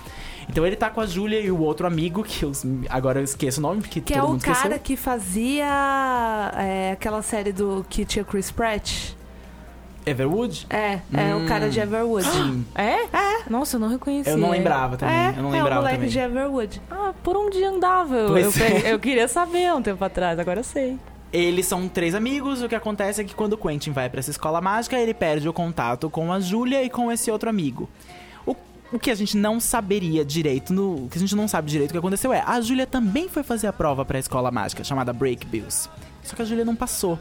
Então 0.47 0.65
ele 0.65 0.77
tá 0.77 0.89
com 0.89 1.01
a 1.01 1.05
Júlia 1.05 1.41
e 1.41 1.51
o 1.51 1.59
outro 1.59 1.85
amigo, 1.85 2.23
que 2.23 2.43
eu, 2.45 2.51
agora 2.89 3.19
eu 3.19 3.23
esqueço 3.23 3.59
o 3.59 3.63
nome, 3.63 3.81
porque 3.81 3.99
Que 3.99 4.13
todo 4.13 4.21
é 4.21 4.23
o 4.23 4.31
mundo 4.31 4.41
cara 4.43 4.57
esqueceu. 4.59 4.79
que 4.79 4.95
fazia 4.95 6.51
é, 6.57 6.91
aquela 6.93 7.21
série 7.21 7.51
do 7.51 7.85
que 7.89 8.05
tinha 8.05 8.23
Chris 8.23 8.51
Pratt. 8.51 9.13
Everwood? 10.05 10.67
É, 10.69 10.99
é 11.13 11.33
o 11.35 11.39
Hum. 11.39 11.45
cara 11.47 11.69
de 11.69 11.79
Everwood. 11.79 12.25
Sim. 12.29 12.65
É? 12.75 13.03
É. 13.05 13.49
Nossa, 13.49 13.75
eu 13.75 13.79
não 13.79 13.89
reconheci. 13.89 14.29
Eu 14.29 14.37
não 14.37 14.49
lembrava 14.51 14.97
também. 14.97 15.15
É, 15.15 15.29
eu 15.37 15.41
não 15.43 15.49
é 15.49 15.51
o 15.51 15.51
lembrava 15.63 15.75
moleque 15.81 15.95
também. 15.97 16.09
de 16.09 16.19
Everwood. 16.19 16.81
Ah, 16.91 17.13
por 17.23 17.35
onde 17.37 17.63
andava? 17.63 18.15
Eu, 18.15 18.37
eu, 18.37 18.49
é. 18.51 18.93
eu 18.93 18.99
queria 18.99 19.27
saber 19.27 19.67
há 19.67 19.75
um 19.75 19.81
tempo 19.81 20.03
atrás, 20.03 20.37
agora 20.39 20.59
eu 20.59 20.63
sei. 20.63 20.97
Eles 21.33 21.65
são 21.65 21.87
três 21.89 22.15
amigos. 22.15 22.61
O 22.61 22.69
que 22.69 22.75
acontece 22.75 23.21
é 23.21 23.23
que 23.23 23.35
quando 23.35 23.53
o 23.53 23.57
Quentin 23.57 23.91
vai 23.91 24.09
pra 24.09 24.19
essa 24.19 24.31
escola 24.31 24.61
mágica, 24.61 24.97
ele 24.97 25.13
perde 25.13 25.49
o 25.49 25.53
contato 25.53 26.09
com 26.09 26.31
a 26.31 26.39
Júlia 26.39 26.83
e 26.83 26.89
com 26.89 27.11
esse 27.11 27.29
outro 27.29 27.49
amigo. 27.49 27.89
O, 28.45 28.55
o 28.93 28.99
que 28.99 29.11
a 29.11 29.15
gente 29.15 29.35
não 29.35 29.59
saberia 29.59 30.23
direito, 30.23 30.71
no, 30.71 31.05
o 31.05 31.09
que 31.09 31.17
a 31.17 31.19
gente 31.21 31.35
não 31.35 31.47
sabe 31.47 31.69
direito 31.69 31.89
o 31.89 31.93
que 31.93 31.97
aconteceu 31.97 32.31
é, 32.31 32.41
a 32.45 32.61
Júlia 32.61 32.87
também 32.87 33.27
foi 33.27 33.43
fazer 33.43 33.67
a 33.67 33.73
prova 33.73 34.05
pra 34.05 34.17
escola 34.17 34.49
mágica, 34.49 34.83
chamada 34.83 35.11
Break 35.11 35.45
Bills. 35.47 35.89
Só 36.23 36.35
que 36.35 36.41
a 36.41 36.45
Júlia 36.45 36.63
não 36.63 36.75
passou. 36.75 37.19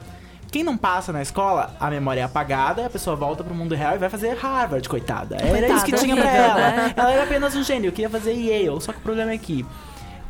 Quem 0.54 0.62
não 0.62 0.76
passa 0.76 1.12
na 1.12 1.20
escola, 1.20 1.74
a 1.80 1.90
memória 1.90 2.20
é 2.20 2.22
apagada, 2.22 2.86
a 2.86 2.88
pessoa 2.88 3.16
volta 3.16 3.42
pro 3.42 3.52
mundo 3.52 3.74
real 3.74 3.96
e 3.96 3.98
vai 3.98 4.08
fazer 4.08 4.36
Harvard, 4.36 4.88
coitada. 4.88 5.34
Era 5.34 5.48
Coitada, 5.50 5.74
isso 5.74 5.84
que 5.84 5.92
tinha 5.94 6.14
pra 6.14 6.30
ela. 6.30 6.54
né? 6.54 6.94
Ela 6.96 7.12
era 7.12 7.24
apenas 7.24 7.56
um 7.56 7.64
gênio, 7.64 7.90
queria 7.90 8.08
fazer 8.08 8.34
Yale. 8.34 8.80
Só 8.80 8.92
que 8.92 8.98
o 9.00 9.02
problema 9.02 9.32
é 9.32 9.36
que 9.36 9.66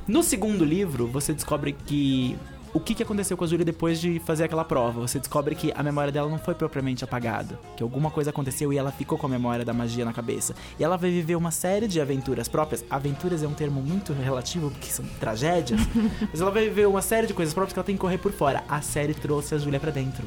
no 0.08 0.22
segundo 0.22 0.64
livro, 0.64 1.06
você 1.06 1.34
descobre 1.34 1.74
que 1.74 2.38
o 2.74 2.80
que, 2.80 2.92
que 2.92 3.02
aconteceu 3.04 3.36
com 3.36 3.44
a 3.44 3.46
Júlia 3.46 3.64
depois 3.64 4.00
de 4.00 4.18
fazer 4.18 4.44
aquela 4.44 4.64
prova. 4.64 5.00
Você 5.00 5.20
descobre 5.20 5.54
que 5.54 5.72
a 5.74 5.82
memória 5.82 6.10
dela 6.10 6.28
não 6.28 6.38
foi 6.38 6.54
propriamente 6.54 7.04
apagada. 7.04 7.58
Que 7.76 7.84
alguma 7.84 8.10
coisa 8.10 8.30
aconteceu 8.30 8.72
e 8.72 8.76
ela 8.76 8.90
ficou 8.90 9.16
com 9.16 9.26
a 9.26 9.30
memória 9.30 9.64
da 9.64 9.72
magia 9.72 10.04
na 10.04 10.12
cabeça. 10.12 10.56
E 10.78 10.82
ela 10.82 10.96
vai 10.96 11.08
viver 11.08 11.36
uma 11.36 11.52
série 11.52 11.86
de 11.86 12.00
aventuras 12.00 12.48
próprias. 12.48 12.84
Aventuras 12.90 13.44
é 13.44 13.46
um 13.46 13.54
termo 13.54 13.80
muito 13.80 14.12
relativo, 14.12 14.72
porque 14.72 14.90
são 14.90 15.04
tragédias. 15.20 15.80
mas 16.32 16.40
ela 16.40 16.50
vai 16.50 16.64
viver 16.64 16.86
uma 16.86 17.00
série 17.00 17.28
de 17.28 17.32
coisas 17.32 17.54
próprias 17.54 17.72
que 17.72 17.78
ela 17.78 17.86
tem 17.86 17.94
que 17.94 18.00
correr 18.00 18.18
por 18.18 18.32
fora. 18.32 18.64
A 18.68 18.82
série 18.82 19.14
trouxe 19.14 19.54
a 19.54 19.58
Júlia 19.58 19.78
pra 19.78 19.92
dentro. 19.92 20.26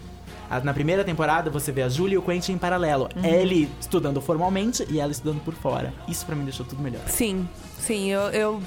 Na 0.64 0.74
primeira 0.74 1.04
temporada, 1.04 1.50
você 1.50 1.74
vê 1.74 1.82
a 1.82 1.90
Júlia 1.90 2.16
e 2.16 2.18
o 2.18 2.22
Quentin 2.22 2.54
em 2.54 2.58
paralelo. 2.58 3.10
Ele 3.22 3.70
estudando 3.82 4.22
formalmente 4.22 4.88
e 4.90 5.00
ela 5.02 5.12
estudando 5.12 5.42
por 5.44 5.54
fora. 5.54 5.94
Isso 6.08 6.26
pra 6.26 6.36
mim 6.36 6.46
deixou 6.46 6.66
tudo 6.66 6.82
melhor. 6.82 7.02
Sim, 7.08 7.48
sim, 7.78 8.10
eu, 8.10 8.22
eu, 8.30 8.62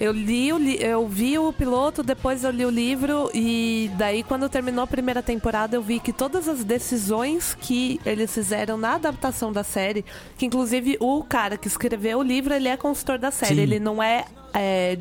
eu 0.00 0.12
li 0.12 0.50
o 0.52 0.56
li- 0.58 0.82
eu 0.82 1.06
vi 1.06 1.38
o 1.38 1.52
piloto, 1.52 2.02
depois 2.02 2.42
eu 2.42 2.50
li 2.50 2.64
o 2.64 2.70
livro 2.70 3.30
e 3.34 3.90
daí 3.98 4.22
quando 4.22 4.48
terminou 4.48 4.82
a 4.82 4.86
primeira 4.86 5.22
temporada 5.22 5.76
eu 5.76 5.82
vi 5.82 6.00
que 6.00 6.12
todas 6.12 6.48
as 6.48 6.64
decisões 6.64 7.54
que 7.60 8.00
eles 8.06 8.32
fizeram 8.32 8.78
na 8.78 8.94
adaptação 8.94 9.52
da 9.52 9.62
série, 9.62 10.04
que 10.38 10.46
inclusive 10.46 10.96
o 10.98 11.22
cara 11.22 11.58
que 11.58 11.68
escreveu 11.68 12.18
o 12.18 12.22
livro, 12.22 12.54
ele 12.54 12.68
é 12.68 12.76
consultor 12.78 13.18
da 13.18 13.30
série, 13.30 13.56
Sim. 13.56 13.60
ele 13.60 13.78
não 13.78 14.02
é, 14.02 14.24
é 14.54 14.98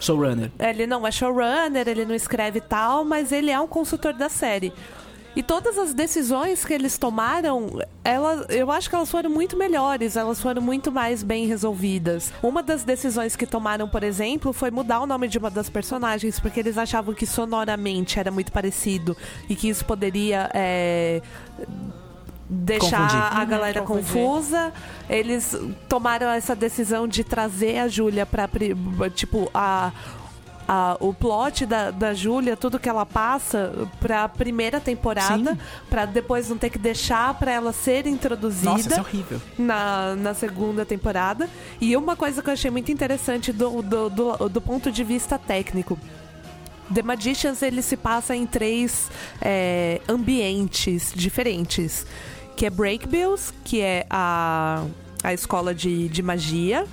Showrunner. 0.00 0.50
ele 0.58 0.86
não 0.86 1.06
é 1.06 1.10
showrunner, 1.10 1.88
ele 1.88 2.04
não 2.04 2.14
escreve 2.14 2.60
tal, 2.60 3.04
mas 3.04 3.32
ele 3.32 3.50
é 3.50 3.58
um 3.58 3.66
consultor 3.68 4.12
da 4.12 4.28
série. 4.28 4.72
E 5.36 5.42
todas 5.42 5.76
as 5.76 5.92
decisões 5.92 6.64
que 6.64 6.72
eles 6.72 6.96
tomaram, 6.96 7.78
elas, 8.02 8.46
eu 8.48 8.70
acho 8.70 8.88
que 8.88 8.96
elas 8.96 9.10
foram 9.10 9.28
muito 9.28 9.54
melhores, 9.54 10.16
elas 10.16 10.40
foram 10.40 10.62
muito 10.62 10.90
mais 10.90 11.22
bem 11.22 11.46
resolvidas. 11.46 12.32
Uma 12.42 12.62
das 12.62 12.82
decisões 12.84 13.36
que 13.36 13.44
tomaram, 13.46 13.86
por 13.86 14.02
exemplo, 14.02 14.50
foi 14.54 14.70
mudar 14.70 15.00
o 15.00 15.06
nome 15.06 15.28
de 15.28 15.36
uma 15.36 15.50
das 15.50 15.68
personagens, 15.68 16.40
porque 16.40 16.58
eles 16.60 16.78
achavam 16.78 17.14
que 17.14 17.26
sonoramente 17.26 18.18
era 18.18 18.30
muito 18.30 18.50
parecido 18.50 19.14
e 19.46 19.54
que 19.54 19.68
isso 19.68 19.84
poderia 19.84 20.50
é, 20.54 21.20
deixar 22.48 23.02
Confundir. 23.10 23.38
a 23.38 23.44
galera 23.44 23.82
confundir. 23.82 24.12
confusa. 24.14 24.72
Eles 25.08 25.54
tomaram 25.88 26.28
essa 26.30 26.54
decisão 26.56 27.06
de 27.06 27.22
trazer 27.22 27.78
a 27.78 27.88
Júlia 27.88 28.24
pra. 28.24 28.48
pri- 28.48 28.74
Tipo, 29.14 29.50
a. 29.52 29.92
a- 30.68 30.96
o 31.00 31.12
plot 31.14 31.64
da, 31.66 31.90
da 31.90 32.12
Júlia, 32.14 32.56
tudo 32.56 32.78
que 32.78 32.88
ela 32.88 33.06
passa 33.06 33.88
pra 34.00 34.28
primeira 34.28 34.80
temporada, 34.80 35.52
Sim. 35.52 35.58
pra 35.88 36.04
depois 36.06 36.48
não 36.48 36.58
ter 36.58 36.70
que 36.70 36.78
deixar 36.78 37.34
pra 37.34 37.52
ela 37.52 37.72
ser 37.72 38.06
introduzida 38.06 38.70
Nossa, 38.70 38.88
isso 38.88 38.94
é 38.98 39.00
horrível. 39.00 39.40
na, 39.58 40.14
na 40.16 40.34
segunda 40.34 40.84
temporada. 40.84 41.48
E 41.80 41.96
uma 41.96 42.16
coisa 42.16 42.42
que 42.42 42.48
eu 42.48 42.54
achei 42.54 42.70
muito 42.70 42.90
interessante 42.90 43.52
do, 43.52 43.82
do, 43.82 44.10
do, 44.10 44.48
do 44.48 44.60
ponto 44.60 44.90
de 44.90 45.02
vista 45.04 45.38
técnico. 45.38 45.98
The 46.92 47.02
Magicians 47.02 47.62
ele 47.62 47.82
se 47.82 47.96
passa 47.96 48.34
em 48.36 48.46
três 48.46 49.10
é, 49.42 50.00
ambientes 50.08 51.12
diferentes. 51.14 52.06
Que 52.56 52.66
é 52.66 52.70
Breakbills, 52.70 53.52
que 53.64 53.80
é 53.82 54.06
a, 54.08 54.84
a 55.22 55.34
escola 55.34 55.74
de, 55.74 56.08
de 56.08 56.22
magia, 56.22 56.86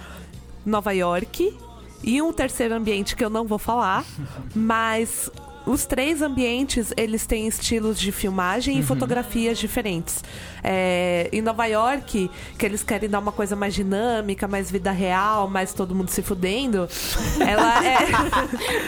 Nova 0.65 0.91
York, 0.93 1.55
e 2.03 2.21
um 2.21 2.31
terceiro 2.33 2.75
ambiente 2.75 3.15
que 3.15 3.23
eu 3.23 3.29
não 3.29 3.45
vou 3.45 3.57
falar, 3.57 4.03
mas 4.53 5.29
os 5.65 5.85
três 5.85 6.21
ambientes 6.21 6.91
eles 6.97 7.25
têm 7.25 7.47
estilos 7.47 7.97
de 7.97 8.11
filmagem 8.11 8.77
e 8.79 8.83
fotografias 8.83 9.57
diferentes. 9.57 10.21
É, 10.61 11.29
em 11.31 11.41
Nova 11.41 11.65
York, 11.65 12.29
que 12.57 12.65
eles 12.65 12.83
querem 12.83 13.09
dar 13.09 13.19
uma 13.19 13.31
coisa 13.31 13.55
mais 13.55 13.73
dinâmica, 13.73 14.45
mais 14.45 14.69
vida 14.69 14.91
real, 14.91 15.49
mais 15.49 15.73
todo 15.73 15.95
mundo 15.95 16.09
se 16.09 16.21
fudendo, 16.21 16.87
ela 17.39 17.79
é 17.85 17.97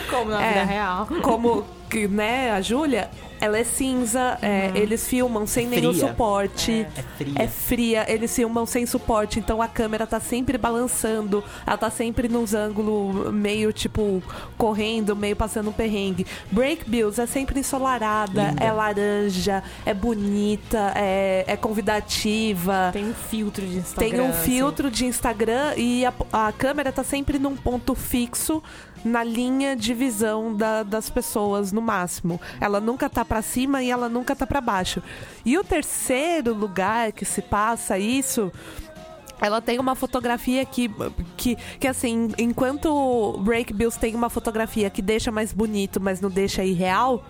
Como 0.10 0.32
na 0.32 0.42
É. 0.44 0.50
vida 0.50 0.64
real. 0.66 1.08
como 1.22 1.64
né, 2.10 2.52
a 2.52 2.60
Júlia, 2.60 3.10
ela 3.40 3.58
é 3.58 3.64
cinza, 3.64 4.38
é, 4.42 4.72
eles 4.76 5.08
filmam 5.08 5.46
sem 5.46 5.68
nenhum 5.68 5.94
Fria. 5.94 6.08
suporte. 6.08 6.72
É 6.72 7.02
fria. 7.18 7.34
É 7.36 7.48
fria, 7.48 8.06
eles 8.08 8.36
filmam 8.36 8.66
sem 8.66 8.86
suporte, 8.86 9.40
então 9.40 9.62
a 9.62 9.68
câmera 9.68 10.08
tá 10.08 10.20
sempre 10.20 10.58
balançando, 10.58 11.44
ela 11.66 11.78
tá 11.78 11.90
sempre 11.90 12.28
nos 12.28 12.54
ângulos 12.54 13.34
meio 13.34 13.72
tipo 13.74 14.22
correndo, 14.58 15.16
meio 15.16 15.36
passando 15.36 15.70
um 15.70 15.74
perrengue. 15.74 16.26
Break 16.52 16.90
Bills 16.90 17.20
é 17.22 17.26
sempre 17.26 17.60
ensolarada, 17.60 18.50
Linda. 18.50 18.64
é 18.64 18.72
laranja, 18.72 19.64
é 19.86 19.94
bonita, 19.94 20.94
é, 20.96 21.44
é 21.48 21.58
convidativa. 21.58 22.90
Tem 22.94 23.06
um 23.06 23.14
filtro 23.14 23.66
de 23.66 23.78
Instagram. 23.78 24.10
Tem 24.10 24.22
um 24.22 24.30
assim. 24.30 24.52
filtro 24.52 24.92
de 24.92 25.06
Instagram 25.06 25.74
e 25.78 26.06
a, 26.06 26.14
a 26.32 26.52
câmera 26.52 26.92
tá 26.92 27.04
sempre 27.04 27.40
num 27.40 27.56
ponto 27.56 27.96
fixo 27.96 28.62
na 29.06 29.24
linha 29.24 29.76
de 29.76 29.94
visão 29.94 30.54
da- 30.56 30.84
das 30.84 31.10
pessoas 31.10 31.72
no 31.72 31.82
máximo. 31.82 32.42
Ela 32.60 32.82
nunca 32.82 33.08
tá 33.10 33.24
pra 33.24 33.42
cima 33.42 33.82
e 33.84 33.90
ela 33.92 34.10
nunca 34.10 34.36
tá 34.36 34.46
pra 34.48 34.60
baixo. 34.60 35.02
E 35.46 35.58
o 35.58 35.64
terceiro 35.64 36.54
lugar 36.54 37.12
que 37.12 37.24
se 37.24 37.42
passa 37.42 37.98
isso 38.00 38.52
ela 39.42 39.62
tem 39.62 39.78
uma 39.80 39.96
fotografia 39.96 40.64
que, 40.66 40.90
que, 41.36 41.58
que 41.78 41.88
assim, 41.90 42.30
enquanto 42.38 43.38
Break 43.44 43.74
Bills 43.74 44.00
tem 44.00 44.16
uma 44.16 44.30
fotografia 44.30 44.90
que 44.90 45.02
deixa 45.02 45.30
mais 45.30 45.52
bonito, 45.52 46.00
mas 46.02 46.22
não 46.22 46.30
deixa 46.30 46.64
irreal, 46.64 47.22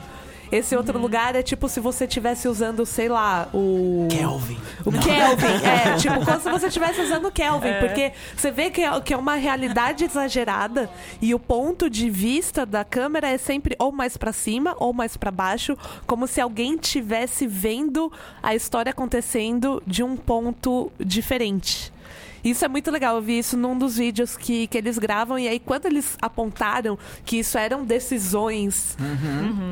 esse 0.55 0.75
outro 0.75 0.97
lugar 0.99 1.35
é 1.35 1.43
tipo 1.43 1.67
se 1.67 1.79
você 1.79 2.05
estivesse 2.05 2.47
usando, 2.47 2.85
sei 2.85 3.09
lá, 3.09 3.49
o. 3.53 4.07
Kelvin. 4.09 4.57
O 4.85 4.91
Kelvin, 4.91 5.55
é, 5.65 5.95
tipo, 5.95 6.25
como 6.25 6.39
se 6.39 6.49
você 6.51 6.67
estivesse 6.67 7.01
usando 7.01 7.27
o 7.27 7.31
Kelvin, 7.31 7.73
porque 7.79 8.13
você 8.35 8.51
vê 8.51 8.69
que 8.69 8.81
é, 8.81 9.01
que 9.01 9.13
é 9.13 9.17
uma 9.17 9.35
realidade 9.35 10.03
exagerada 10.03 10.89
e 11.21 11.33
o 11.33 11.39
ponto 11.39 11.89
de 11.89 12.09
vista 12.09 12.65
da 12.65 12.83
câmera 12.83 13.29
é 13.29 13.37
sempre 13.37 13.75
ou 13.79 13.91
mais 13.91 14.17
pra 14.17 14.31
cima 14.31 14.75
ou 14.79 14.93
mais 14.93 15.17
pra 15.17 15.31
baixo, 15.31 15.77
como 16.05 16.27
se 16.27 16.39
alguém 16.39 16.77
tivesse 16.77 17.47
vendo 17.47 18.11
a 18.41 18.55
história 18.55 18.91
acontecendo 18.91 19.81
de 19.85 20.03
um 20.03 20.15
ponto 20.15 20.91
diferente. 20.99 21.94
Isso 22.45 22.63
é 22.63 22.67
muito 22.67 22.91
legal, 22.91 23.15
eu 23.15 23.21
vi 23.21 23.39
isso 23.39 23.57
num 23.57 23.75
dos 23.77 23.97
vídeos 23.97 24.37
que, 24.37 24.67
que 24.67 24.77
eles 24.77 24.97
gravam, 24.99 25.37
e 25.39 25.47
aí 25.47 25.59
quando 25.59 25.87
eles 25.87 26.15
apontaram 26.21 26.97
que 27.25 27.37
isso 27.39 27.57
eram 27.57 27.83
decisões 27.83 28.95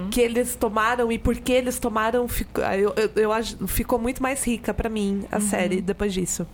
que 0.10 0.20
eles 0.20 0.56
tomaram 0.56 1.12
e 1.12 1.20
por 1.20 1.36
que 1.36 1.52
eles 1.54 1.78
tomaram, 1.78 2.28
fico- 2.28 2.60
eu, 2.62 2.92
eu, 2.98 3.12
eu 3.16 3.32
acho- 3.32 3.68
ficou 3.68 4.00
muito 4.00 4.22
mais 4.24 4.44
rica 4.44 4.74
pra 4.74 4.90
mim 4.90 5.24
a 5.32 5.40
série 5.40 5.82
depois 5.82 6.12
disso. 6.14 6.48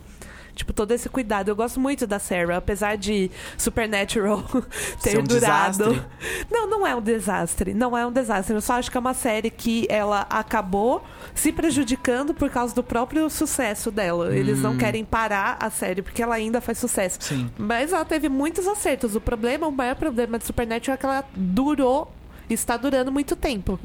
Tipo, 0.54 0.72
todo 0.72 0.92
esse 0.92 1.08
cuidado. 1.08 1.48
Eu 1.48 1.56
gosto 1.56 1.80
muito 1.80 2.06
da 2.06 2.18
Sarah, 2.18 2.56
apesar 2.56 2.96
de 2.96 3.30
Supernatural 3.56 4.44
ter 5.02 5.18
um 5.18 5.22
durado. 5.22 5.84
desastre. 5.92 6.02
Não, 6.50 6.68
não 6.68 6.86
é 6.86 6.94
um 6.94 7.00
desastre. 7.00 7.74
Não 7.74 7.96
é 7.96 8.06
um 8.06 8.12
desastre. 8.12 8.54
Eu 8.54 8.60
só 8.60 8.74
acho 8.74 8.90
que 8.90 8.96
é 8.96 9.00
uma 9.00 9.14
série 9.14 9.50
que 9.50 9.86
ela 9.88 10.26
acabou 10.30 11.02
se 11.34 11.52
prejudicando 11.52 12.34
por 12.34 12.50
causa 12.50 12.74
do 12.74 12.82
próprio 12.82 13.28
sucesso 13.30 13.90
dela. 13.90 14.34
Eles 14.34 14.60
não 14.60 14.76
querem 14.76 15.04
parar 15.04 15.56
a 15.60 15.70
série 15.70 16.02
porque 16.02 16.22
ela 16.22 16.34
ainda 16.34 16.60
faz 16.60 16.78
sucesso. 16.78 17.18
Sim. 17.20 17.50
Mas 17.58 17.92
ela 17.92 18.04
teve 18.04 18.28
muitos 18.28 18.66
acertos. 18.66 19.14
O 19.16 19.20
problema, 19.20 19.66
o 19.66 19.72
maior 19.72 19.96
problema 19.96 20.38
de 20.38 20.44
Supernatural 20.44 20.94
é 20.94 20.98
que 20.98 21.06
ela 21.06 21.24
durou. 21.34 22.12
Está 22.54 22.76
durando 22.76 23.12
muito 23.12 23.36
tempo. 23.36 23.78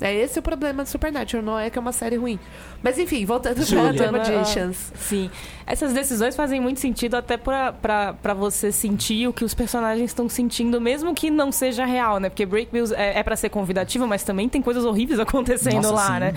É 0.00 0.14
esse 0.14 0.38
o 0.38 0.42
problema 0.42 0.82
de 0.82 0.90
Supernatural, 0.90 1.44
não 1.44 1.58
é 1.58 1.70
que 1.70 1.78
é 1.78 1.80
uma 1.80 1.92
série 1.92 2.16
ruim. 2.16 2.38
Mas 2.82 2.98
enfim, 2.98 3.24
voltando 3.24 3.62
Julia. 3.64 3.92
The 3.92 4.10
Magicians. 4.10 4.92
Sim. 4.96 5.30
Essas 5.66 5.92
decisões 5.92 6.34
fazem 6.34 6.60
muito 6.60 6.80
sentido 6.80 7.14
até 7.16 7.36
pra 7.36 8.34
você 8.34 8.72
sentir 8.72 9.28
o 9.28 9.32
que 9.32 9.44
os 9.44 9.54
personagens 9.54 10.10
estão 10.10 10.28
sentindo, 10.28 10.80
mesmo 10.80 11.14
que 11.14 11.30
não 11.30 11.52
seja 11.52 11.84
real, 11.84 12.18
né? 12.18 12.28
Porque 12.28 12.46
Break 12.46 12.72
Bills 12.72 12.94
é, 12.94 13.18
é 13.18 13.22
pra 13.22 13.36
ser 13.36 13.48
convidativo, 13.48 14.06
mas 14.06 14.22
também 14.22 14.48
tem 14.48 14.62
coisas 14.62 14.84
horríveis 14.84 15.18
acontecendo 15.20 15.82
Nossa, 15.82 15.92
lá, 15.92 16.14
sim. 16.14 16.20
né? 16.20 16.34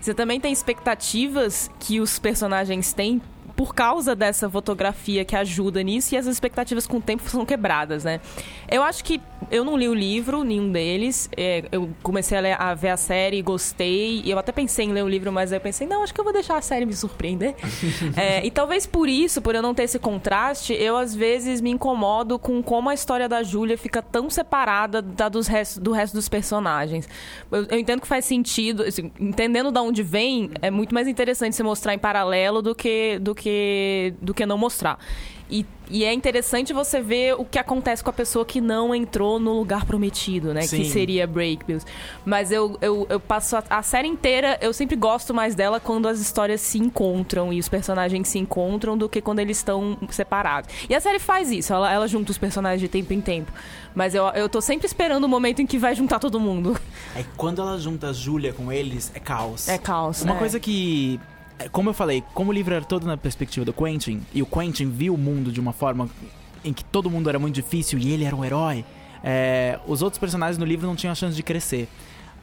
Você 0.00 0.12
também 0.12 0.38
tem 0.38 0.52
expectativas 0.52 1.70
que 1.80 1.98
os 1.98 2.18
personagens 2.18 2.92
têm 2.92 3.22
por 3.56 3.74
causa 3.74 4.14
dessa 4.16 4.48
fotografia 4.50 5.24
que 5.24 5.36
ajuda 5.36 5.82
nisso 5.82 6.14
e 6.14 6.18
as 6.18 6.26
expectativas 6.26 6.86
com 6.86 6.96
o 6.96 7.00
tempo 7.00 7.22
são 7.28 7.44
quebradas, 7.46 8.04
né? 8.04 8.20
Eu 8.68 8.82
acho 8.82 9.04
que 9.04 9.20
eu 9.50 9.64
não 9.64 9.76
li 9.76 9.88
o 9.88 9.94
livro, 9.94 10.42
nenhum 10.42 10.72
deles. 10.72 11.28
É, 11.36 11.64
eu 11.70 11.90
comecei 12.02 12.36
a, 12.36 12.40
ler- 12.40 12.60
a 12.60 12.74
ver 12.74 12.88
a 12.88 12.96
série, 12.96 13.40
gostei. 13.42 14.22
E 14.24 14.30
eu 14.30 14.38
até 14.38 14.50
pensei 14.52 14.86
em 14.86 14.92
ler 14.92 15.04
o 15.04 15.08
livro, 15.08 15.30
mas 15.30 15.52
aí 15.52 15.58
eu 15.58 15.60
pensei, 15.60 15.86
não, 15.86 16.02
acho 16.02 16.12
que 16.14 16.18
eu 16.20 16.24
vou 16.24 16.32
deixar 16.32 16.56
a 16.56 16.62
série 16.62 16.84
me 16.86 16.94
surpreender. 16.94 17.54
É, 18.16 18.44
e 18.44 18.50
talvez 18.50 18.86
por 18.86 19.08
isso, 19.08 19.40
por 19.42 19.54
eu 19.54 19.62
não 19.62 19.74
ter 19.74 19.84
esse 19.84 19.98
contraste, 19.98 20.72
eu 20.72 20.96
às 20.96 21.14
vezes 21.14 21.60
me 21.60 21.70
incomodo 21.70 22.38
com 22.38 22.62
como 22.62 22.88
a 22.88 22.94
história 22.94 23.28
da 23.28 23.42
Júlia 23.42 23.76
fica 23.78 24.00
tão 24.02 24.28
separada 24.30 25.00
da 25.02 25.28
dos 25.28 25.46
restos, 25.46 25.78
do 25.78 25.92
resto 25.92 26.14
dos 26.14 26.28
personagens. 26.28 27.08
Eu, 27.50 27.64
eu 27.64 27.78
entendo 27.78 28.00
que 28.00 28.06
faz 28.06 28.24
sentido, 28.24 28.82
assim, 28.82 29.10
entendendo 29.18 29.70
de 29.72 29.78
onde 29.80 30.02
vem, 30.02 30.50
é 30.62 30.70
muito 30.70 30.94
mais 30.94 31.06
interessante 31.08 31.54
você 31.56 31.62
mostrar 31.62 31.94
em 31.94 31.98
paralelo 31.98 32.62
do 32.62 32.74
que 32.74 33.18
do 33.20 33.34
que 33.34 33.43
do 34.20 34.34
que 34.34 34.44
não 34.46 34.58
mostrar. 34.58 34.98
E, 35.50 35.66
e 35.90 36.04
é 36.04 36.12
interessante 36.12 36.72
você 36.72 37.00
ver 37.00 37.34
o 37.34 37.44
que 37.44 37.58
acontece 37.58 38.02
com 38.02 38.08
a 38.08 38.12
pessoa 38.12 38.46
que 38.46 38.60
não 38.60 38.94
entrou 38.94 39.38
no 39.38 39.52
lugar 39.52 39.84
prometido, 39.84 40.54
né? 40.54 40.62
Que 40.62 40.68
Sim. 40.68 40.84
seria 40.84 41.26
Break 41.26 41.64
Bills. 41.66 41.86
Mas 42.24 42.50
eu, 42.50 42.78
eu, 42.80 43.06
eu 43.10 43.20
passo 43.20 43.56
a, 43.56 43.62
a 43.68 43.82
série 43.82 44.08
inteira, 44.08 44.58
eu 44.62 44.72
sempre 44.72 44.96
gosto 44.96 45.34
mais 45.34 45.54
dela 45.54 45.78
quando 45.78 46.08
as 46.08 46.18
histórias 46.18 46.62
se 46.62 46.78
encontram 46.78 47.52
e 47.52 47.60
os 47.60 47.68
personagens 47.68 48.26
se 48.26 48.38
encontram 48.38 48.96
do 48.96 49.08
que 49.08 49.20
quando 49.20 49.38
eles 49.38 49.58
estão 49.58 49.98
separados. 50.10 50.70
E 50.88 50.94
a 50.94 51.00
série 51.00 51.18
faz 51.18 51.50
isso, 51.50 51.72
ela, 51.74 51.92
ela 51.92 52.08
junta 52.08 52.30
os 52.30 52.38
personagens 52.38 52.80
de 52.80 52.88
tempo 52.88 53.12
em 53.12 53.20
tempo. 53.20 53.52
Mas 53.94 54.14
eu, 54.14 54.24
eu 54.28 54.48
tô 54.48 54.60
sempre 54.60 54.86
esperando 54.86 55.24
o 55.24 55.28
momento 55.28 55.60
em 55.60 55.66
que 55.66 55.78
vai 55.78 55.94
juntar 55.94 56.18
todo 56.18 56.40
mundo. 56.40 56.76
Aí 57.14 57.24
quando 57.36 57.60
ela 57.60 57.78
junta 57.78 58.08
a 58.08 58.12
Júlia 58.12 58.52
com 58.52 58.72
eles, 58.72 59.12
é 59.14 59.20
caos. 59.20 59.68
É 59.68 59.78
caos. 59.78 60.22
Uma 60.22 60.34
é. 60.34 60.38
coisa 60.38 60.58
que. 60.58 61.20
É, 61.58 61.68
Como 61.68 61.90
eu 61.90 61.94
falei, 61.94 62.22
como 62.34 62.50
o 62.50 62.52
livro 62.54 62.74
era 62.74 62.84
todo 62.84 63.06
na 63.06 63.16
perspectiva 63.16 63.64
do 63.64 63.72
Quentin, 63.72 64.22
e 64.32 64.42
o 64.42 64.46
Quentin 64.46 64.90
viu 64.90 65.14
o 65.14 65.18
mundo 65.18 65.52
de 65.52 65.60
uma 65.60 65.72
forma 65.72 66.08
em 66.64 66.72
que 66.72 66.84
todo 66.84 67.10
mundo 67.10 67.28
era 67.28 67.38
muito 67.38 67.54
difícil 67.54 67.98
e 67.98 68.12
ele 68.12 68.24
era 68.24 68.34
um 68.34 68.44
herói, 68.44 68.84
é, 69.22 69.78
os 69.86 70.02
outros 70.02 70.18
personagens 70.18 70.58
no 70.58 70.64
livro 70.64 70.86
não 70.86 70.94
tinham 70.94 71.12
a 71.12 71.14
chance 71.14 71.34
de 71.34 71.42
crescer. 71.42 71.88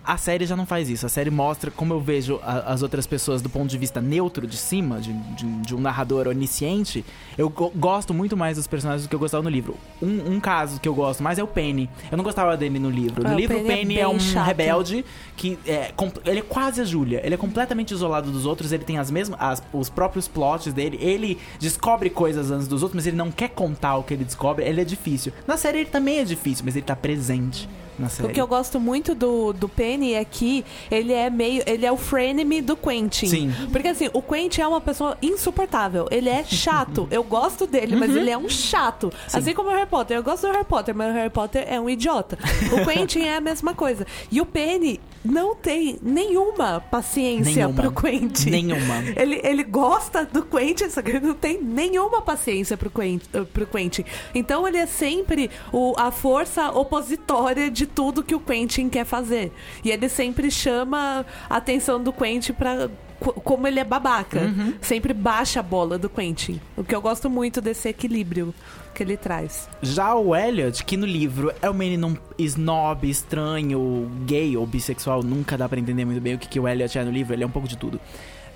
A 0.04 0.18
série 0.18 0.46
já 0.48 0.56
não 0.56 0.66
faz 0.66 0.90
isso. 0.90 1.06
A 1.06 1.10
série 1.10 1.30
mostra 1.30 1.70
como 1.70 1.94
eu 1.94 2.02
vejo 2.02 2.40
a- 2.44 2.74
as 2.74 2.82
outras 2.82 3.06
pessoas 3.06 3.40
do 3.42 3.50
ponto 3.50 3.70
de 3.70 3.78
vista 3.78 4.02
neutro, 4.02 4.48
de 4.48 4.58
cima, 4.58 5.00
de, 5.00 5.14
de- 5.14 5.46
de 5.62 5.76
um 5.76 5.80
narrador 5.80 6.28
onisciente. 6.28 7.06
Eu 7.38 7.50
go- 7.50 7.72
gosto 7.76 8.12
muito 8.14 8.36
mais 8.36 8.58
dos 8.58 8.66
personagens 8.66 9.04
do 9.06 9.10
que 9.10 9.16
eu 9.16 9.20
gostava 9.20 9.44
no 9.44 9.50
livro. 9.50 9.76
Um, 10.02 10.34
um 10.36 10.40
caso 10.40 10.80
que 10.82 10.90
eu 10.90 10.96
gosto 10.96 11.22
mais 11.22 11.38
é 11.38 11.44
o 11.44 11.48
Penny. 11.48 11.88
Eu 12.12 12.18
não 12.18 12.24
gostava 12.24 12.58
dele 12.58 12.80
no 12.80 12.90
livro. 12.90 13.24
No 13.24 13.30
Ah, 13.30 13.36
livro, 13.36 13.58
o 13.58 13.62
Penny 13.64 13.72
é 13.74 13.76
Penny 13.78 13.94
bem 13.96 14.04
é, 14.04 14.08
um 14.08 14.20
chato. 14.20 14.48
rebelde 14.48 15.06
que 15.38 15.60
é, 15.68 15.92
ele 16.26 16.40
é 16.40 16.44
quase 16.44 16.82
a 16.82 16.84
Júlia. 16.84 17.22
Ele 17.24 17.36
é 17.36 17.38
completamente 17.38 17.92
isolado 17.94 18.32
dos 18.32 18.46
outros. 18.48 18.72
Ele 18.72 18.84
tem 18.84 18.98
as 18.98 19.12
mesmas, 19.12 19.40
as- 19.40 19.62
os 19.72 19.88
próprios 19.90 20.28
plots 20.28 20.74
dele. 20.74 20.98
Ele 21.00 21.38
descobre 21.60 22.10
coisas 22.10 22.50
antes 22.50 22.68
dos 22.68 22.82
outros, 22.82 22.96
mas 22.96 23.06
ele 23.06 23.18
não 23.18 23.32
quer 23.32 23.50
contar 23.50 23.98
o 23.98 24.04
que 24.04 24.16
ele 24.16 24.24
descobre. 24.26 24.66
Ele 24.66 24.82
é 24.82 24.86
difícil. 24.86 25.32
Na 25.46 25.58
série 25.58 25.78
ele 25.80 25.90
também 25.90 26.18
é 26.20 26.24
difícil, 26.24 26.66
mas 26.66 26.76
ele 26.76 26.86
tá 26.86 26.96
presente 26.96 27.70
na 28.02 28.08
O 28.08 28.10
série. 28.10 28.34
que 28.34 28.42
eu 28.42 28.48
gosto 28.48 28.80
muito 28.80 29.16
do, 29.16 29.54
do 29.54 29.70
Penny 29.70 30.14
é 30.14 30.26
que 30.26 30.66
ele 30.90 31.14
é 31.14 31.30
meio. 31.30 31.64
Ele 31.66 31.86
é 31.86 31.92
o 31.92 31.98
frenemy 31.98 32.62
do 32.62 32.76
Quentin. 32.76 33.28
Sim. 33.28 33.54
Porque 33.72 33.88
assim, 33.88 34.10
o 34.14 34.22
Quentin 34.22 34.62
é 34.62 34.68
uma 34.68 34.82
pessoa 34.82 35.18
insuportável. 35.22 36.08
Ele 36.12 36.30
é 36.30 36.44
chato. 36.44 37.08
eu 37.12 37.24
gosto 37.24 37.66
dele, 37.68 37.96
mas 37.96 38.16
ele 38.16 38.30
é 38.30 38.38
um 38.38 38.50
chato. 38.50 39.12
Assim 39.32 39.54
como 39.54 39.70
o 39.70 39.72
Harry 39.72 39.88
Potter. 39.90 40.18
Eu 40.18 40.24
gosto 40.24 40.48
do 40.48 40.52
Harry 40.54 40.66
Potter, 40.66 40.96
mas 40.96 41.12
o 41.12 41.14
Harry 41.14 41.30
Potter 41.30 41.66
é 41.68 41.80
um 41.80 41.90
idiota. 41.90 42.38
O 42.72 42.86
Quentin 42.86 43.22
é 43.22 43.38
a 43.38 43.42
mesma 43.42 43.74
coisa. 43.74 44.06
E 44.32 44.42
o 44.42 44.46
Penny. 44.46 45.00
Não 45.24 45.56
tem 45.56 46.00
nenhuma 46.02 46.80
paciência 46.82 47.68
Nenhuma. 47.68 47.82
pro 47.82 47.92
Quentin. 47.92 48.50
Nenhuma. 48.50 48.96
Ele, 49.16 49.40
ele 49.44 49.64
gosta 49.64 50.26
do 50.26 50.44
Quentin, 50.44 50.90
só 50.90 51.02
que 51.02 51.12
ele 51.12 51.20
não 51.20 51.34
tem 51.36 51.62
nenhuma 51.62 52.22
paciência 52.22 52.76
pro 52.78 52.90
Quentin. 52.90 53.28
Pro 53.54 53.68
Quentin. 53.68 54.04
Então 54.34 54.68
ele 54.68 54.78
é 54.78 54.86
sempre 54.86 55.50
o, 55.72 55.94
a 55.98 56.12
força 56.12 56.72
opositória 56.72 57.70
de 57.70 57.86
tudo 57.86 58.24
que 58.24 58.34
o 58.36 58.40
Quentin 58.40 58.90
quer 58.90 59.06
fazer. 59.06 59.52
E 59.84 59.92
ele 59.92 60.10
sempre 60.10 60.50
chama 60.50 61.26
a 61.50 61.58
atenção 61.58 62.02
do 62.02 62.12
Quentin 62.12 62.54
pra. 62.54 62.90
co- 63.20 63.34
Como 63.34 63.68
ele 63.68 63.80
é 63.80 63.84
babaca. 63.84 64.40
Uhum. 64.42 64.74
Sempre 64.82 65.14
baixa 65.14 65.60
a 65.60 65.64
bola 65.64 65.98
do 65.98 66.10
Quentin. 66.10 66.60
O 66.76 66.84
que 66.84 66.96
eu 66.96 67.02
gosto 67.02 67.30
muito 67.30 67.62
desse 67.62 67.90
equilíbrio 67.90 68.54
que 69.02 69.04
ele 69.04 69.18
traz. 69.18 69.68
Já 69.82 70.14
o 70.14 70.36
Elliot, 70.36 70.86
que 70.86 70.96
no 70.96 71.08
livro 71.08 71.52
é 71.60 71.70
um 71.70 71.74
menino 71.74 72.18
snob, 72.38 73.10
estranho, 73.10 74.10
gay 74.26 74.56
ou 74.56 74.66
bissexual, 74.68 75.24
nunca 75.24 75.58
dá 75.58 75.68
pra 75.68 75.80
entender 75.80 76.06
muito 76.06 76.22
bem 76.22 76.36
o 76.36 76.38
que, 76.38 76.48
que 76.48 76.60
o 76.60 76.68
Elliot 76.68 76.98
é 76.98 77.04
no 77.04 77.10
livro, 77.10 77.34
ele 77.34 77.44
é 77.44 77.48
um 77.48 77.52
pouco 77.52 77.68
de 77.68 77.76
tudo. 77.76 78.00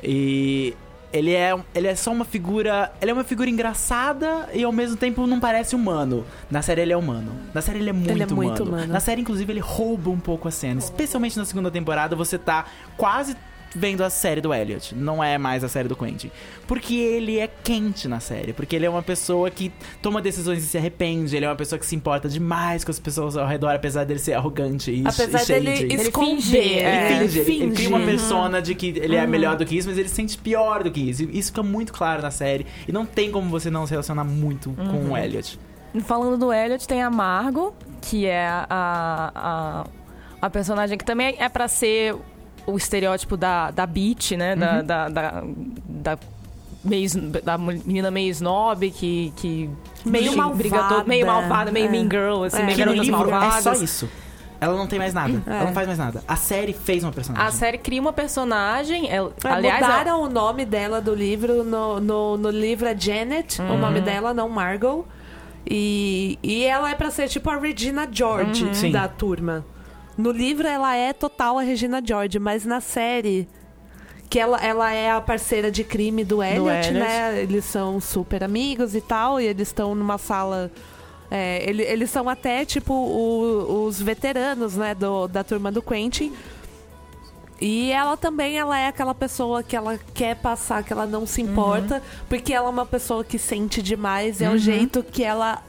E 0.04 0.76
ele 1.12 1.32
é, 1.32 1.58
ele 1.74 1.88
é 1.88 1.96
só 1.96 2.12
uma 2.12 2.26
figura. 2.26 2.92
Ele 3.02 3.10
é 3.10 3.14
uma 3.14 3.24
figura 3.24 3.50
engraçada 3.50 4.50
e 4.54 4.64
ao 4.64 4.72
mesmo 4.72 4.96
tempo 4.98 5.26
não 5.26 5.40
parece 5.40 5.76
humano. 5.76 6.24
Na 6.52 6.62
série 6.62 6.82
ele 6.82 6.94
é 6.94 6.98
humano. 6.98 7.32
Na 7.52 7.62
série 7.62 7.80
ele 7.80 7.90
é 7.90 7.94
muito, 7.94 8.12
Ele 8.12 8.22
é 8.22 8.28
muito 8.28 8.64
humano. 8.64 8.94
Na 8.94 9.00
série, 9.00 9.22
inclusive, 9.22 9.52
ele 9.52 9.62
rouba 9.62 10.12
um 10.12 10.20
pouco 10.20 10.48
a 10.48 10.52
cena. 10.52 10.78
Especialmente 10.78 11.38
na 11.38 11.46
segunda 11.46 11.72
temporada, 11.72 12.16
você 12.16 12.38
tá 12.38 12.66
quase 12.98 13.36
vendo 13.76 14.04
a 14.04 14.10
série 14.10 14.40
do 14.40 14.54
Elliot. 14.54 14.96
Não 14.96 15.24
é 15.24 15.38
mais 15.38 15.64
a 15.64 15.68
série 15.70 15.88
do 15.90 15.96
Quentin. 15.96 16.32
Porque 16.66 16.96
ele 16.96 17.38
é 17.40 17.48
quente 17.48 18.08
na 18.08 18.20
série. 18.20 18.54
Porque 18.54 18.76
ele 18.76 18.86
é 18.86 18.90
uma 18.90 19.04
pessoa 19.04 19.52
que 19.52 19.72
toma 20.02 20.22
decisões 20.22 20.64
e 20.64 20.68
se 20.68 20.78
arrepende. 20.78 21.36
Ele 21.36 21.46
é 21.46 21.50
uma 21.50 21.56
pessoa 21.56 21.78
que 21.78 21.86
se 21.86 21.96
importa 21.96 22.30
demais 22.30 22.84
com 22.84 22.92
as 22.92 23.00
pessoas 23.00 23.36
ao 23.36 23.46
redor, 23.46 23.70
apesar 23.76 24.06
dele 24.06 24.20
ser 24.20 24.34
arrogante 24.34 24.90
e 24.92 25.02
Apesar 25.06 25.42
e 25.42 25.46
shady. 25.46 25.66
dele 25.66 25.94
Ele 25.94 26.02
esconder. 26.04 26.36
finge, 26.42 26.58
Ele 26.58 26.80
é, 26.80 27.20
finge, 27.20 27.40
ele, 27.40 27.64
ele 27.64 27.72
cria 27.76 27.90
uma 27.90 28.00
finge. 28.00 28.10
persona 28.12 28.62
de 28.62 28.74
que 28.76 28.88
ele 28.98 29.16
é 29.16 29.28
melhor 29.28 29.58
do 29.58 29.66
que 29.66 29.78
isso, 29.78 29.90
mas 29.90 29.98
ele 29.98 30.08
se 30.10 30.16
sente 30.16 30.38
pior 30.38 30.84
do 30.84 30.90
que 30.92 31.02
isso. 31.10 31.24
E 31.24 31.38
Isso 31.38 31.50
fica 31.52 31.62
muito 31.64 31.92
claro 31.94 32.22
na 32.22 32.32
série. 32.32 32.66
E 32.88 32.92
não 32.92 33.06
tem 33.06 33.30
como 33.32 33.50
você 33.50 33.70
não 33.70 33.86
se 33.86 33.92
relacionar 33.92 34.24
muito 34.24 34.72
com 34.72 35.12
o 35.12 35.18
Elliot. 35.18 35.60
Falando 36.04 36.38
do 36.38 36.52
Elliot, 36.52 36.88
tem 36.88 37.02
a 37.04 37.10
Margot, 37.10 37.74
que 38.02 38.26
é 38.26 38.48
a, 38.48 38.66
a, 38.70 39.86
a 40.42 40.50
personagem 40.50 40.98
que 40.98 41.06
também 41.06 41.36
é 41.40 41.48
pra 41.48 41.68
ser 41.68 42.16
o 42.68 42.76
estereótipo 42.78 43.36
da, 43.38 43.72
da 43.72 43.86
beat, 43.86 44.32
né? 44.32 44.56
Da, 44.56 44.82
da, 44.82 45.10
da, 45.10 45.44
da, 45.88 46.18
meio, 46.84 47.10
da 47.44 47.58
menina 47.58 48.10
meio 48.12 48.30
snob, 48.32 48.90
que... 48.92 49.32
que 49.36 49.70
Meio 50.06 50.32
briga 50.56 50.76
malvada. 50.78 50.96
todo- 50.96 51.08
meio 51.08 51.26
malvada, 51.26 51.72
meio 51.72 51.88
É. 51.88 51.90
mean 51.90 52.04
girl, 52.10 52.44
assim, 52.44 52.62
É. 52.62 52.66
meio 52.66 52.78
garotas 52.78 53.02
livro 53.06 53.18
malvadas. 53.32 53.58
é 53.58 53.62
só 53.62 53.74
isso. 53.84 54.10
Ela 54.62 54.76
não 54.78 54.88
tem 54.88 54.98
mais 55.00 55.14
nada. 55.14 55.42
É. 55.46 55.52
Ela 55.52 55.66
não 55.66 55.74
faz 55.74 55.86
mais 55.88 56.00
nada. 56.00 56.24
A 56.28 56.36
série 56.36 56.74
fez 56.74 57.04
uma 57.04 57.12
personagem. 57.12 57.48
A 57.48 57.52
série 57.52 57.78
cria 57.78 58.00
uma 58.00 58.14
personagem... 58.14 59.10
ela- 59.12 59.32
É, 59.44 59.48
aliás, 59.50 59.82
ela- 59.84 59.92
mudaram 59.98 60.22
o 60.24 60.30
nome 60.30 60.64
dela 60.66 61.02
do 61.02 61.14
livro. 61.14 61.64
No, 61.64 62.00
no, 62.00 62.38
no 62.38 62.50
livro 62.50 62.88
é 62.88 62.96
Janet, 62.98 63.62
o 63.62 63.78
nome 63.78 64.00
dela, 64.02 64.34
não 64.34 64.48
Margot. 64.48 65.06
E, 65.68 66.38
e 66.44 66.64
ela 66.64 66.92
é 66.92 66.96
pra 66.96 67.10
ser 67.10 67.28
tipo 67.28 67.50
a 67.50 67.58
Regina 67.58 68.08
George 68.12 68.74
Sim. 68.76 68.92
da 68.92 69.08
turma. 69.08 69.66
No 70.18 70.32
livro 70.32 70.68
ela 70.68 70.96
é 70.96 71.12
total 71.14 71.60
a 71.60 71.62
Regina 71.62 72.02
George, 72.04 72.40
mas 72.40 72.66
na 72.66 72.80
série. 72.82 73.48
Que 74.30 74.40
ela, 74.40 74.58
ela 74.64 74.92
é 74.92 75.12
a 75.12 75.22
parceira 75.22 75.70
de 75.72 75.84
crime 75.84 76.24
do 76.24 76.42
Elliot, 76.42 76.88
Elliot. 76.90 76.92
né? 76.94 77.42
Eles 77.42 77.64
são 77.66 78.02
super 78.02 78.44
amigos 78.44 78.96
e 78.96 79.02
tal, 79.02 79.40
e 79.40 79.46
eles 79.46 79.68
estão 79.70 79.94
numa 79.96 80.18
sala. 80.18 80.72
é, 81.32 81.68
ele- 81.68 81.82
eles 81.84 82.10
são 82.12 82.30
até, 82.30 82.64
tipo, 82.66 82.94
o- 82.94 83.86
os 83.86 84.00
veteranos, 84.00 84.76
né, 84.78 84.94
do, 84.94 85.28
da 85.28 85.44
turma 85.44 85.72
do 85.72 85.82
Quentin. 85.82 86.32
E 87.60 87.92
ela 87.92 88.16
também, 88.16 88.58
ela 88.60 88.78
é 88.78 88.88
aquela 88.88 89.16
pessoa 89.16 89.64
que 89.64 89.76
ela 89.76 89.98
quer 90.14 90.36
passar, 90.36 90.84
que 90.84 90.94
ela 90.94 91.06
não 91.08 91.26
se 91.26 91.42
importa, 91.42 92.02
porque 92.30 92.54
ela 92.54 92.68
é 92.68 92.70
uma 92.70 92.86
pessoa 92.86 93.24
que 93.24 93.40
sente 93.40 93.82
demais, 93.82 94.40
é 94.42 94.50
o 94.50 94.58
jeito 94.58 95.02
que 95.02 95.24
ela 95.24 95.64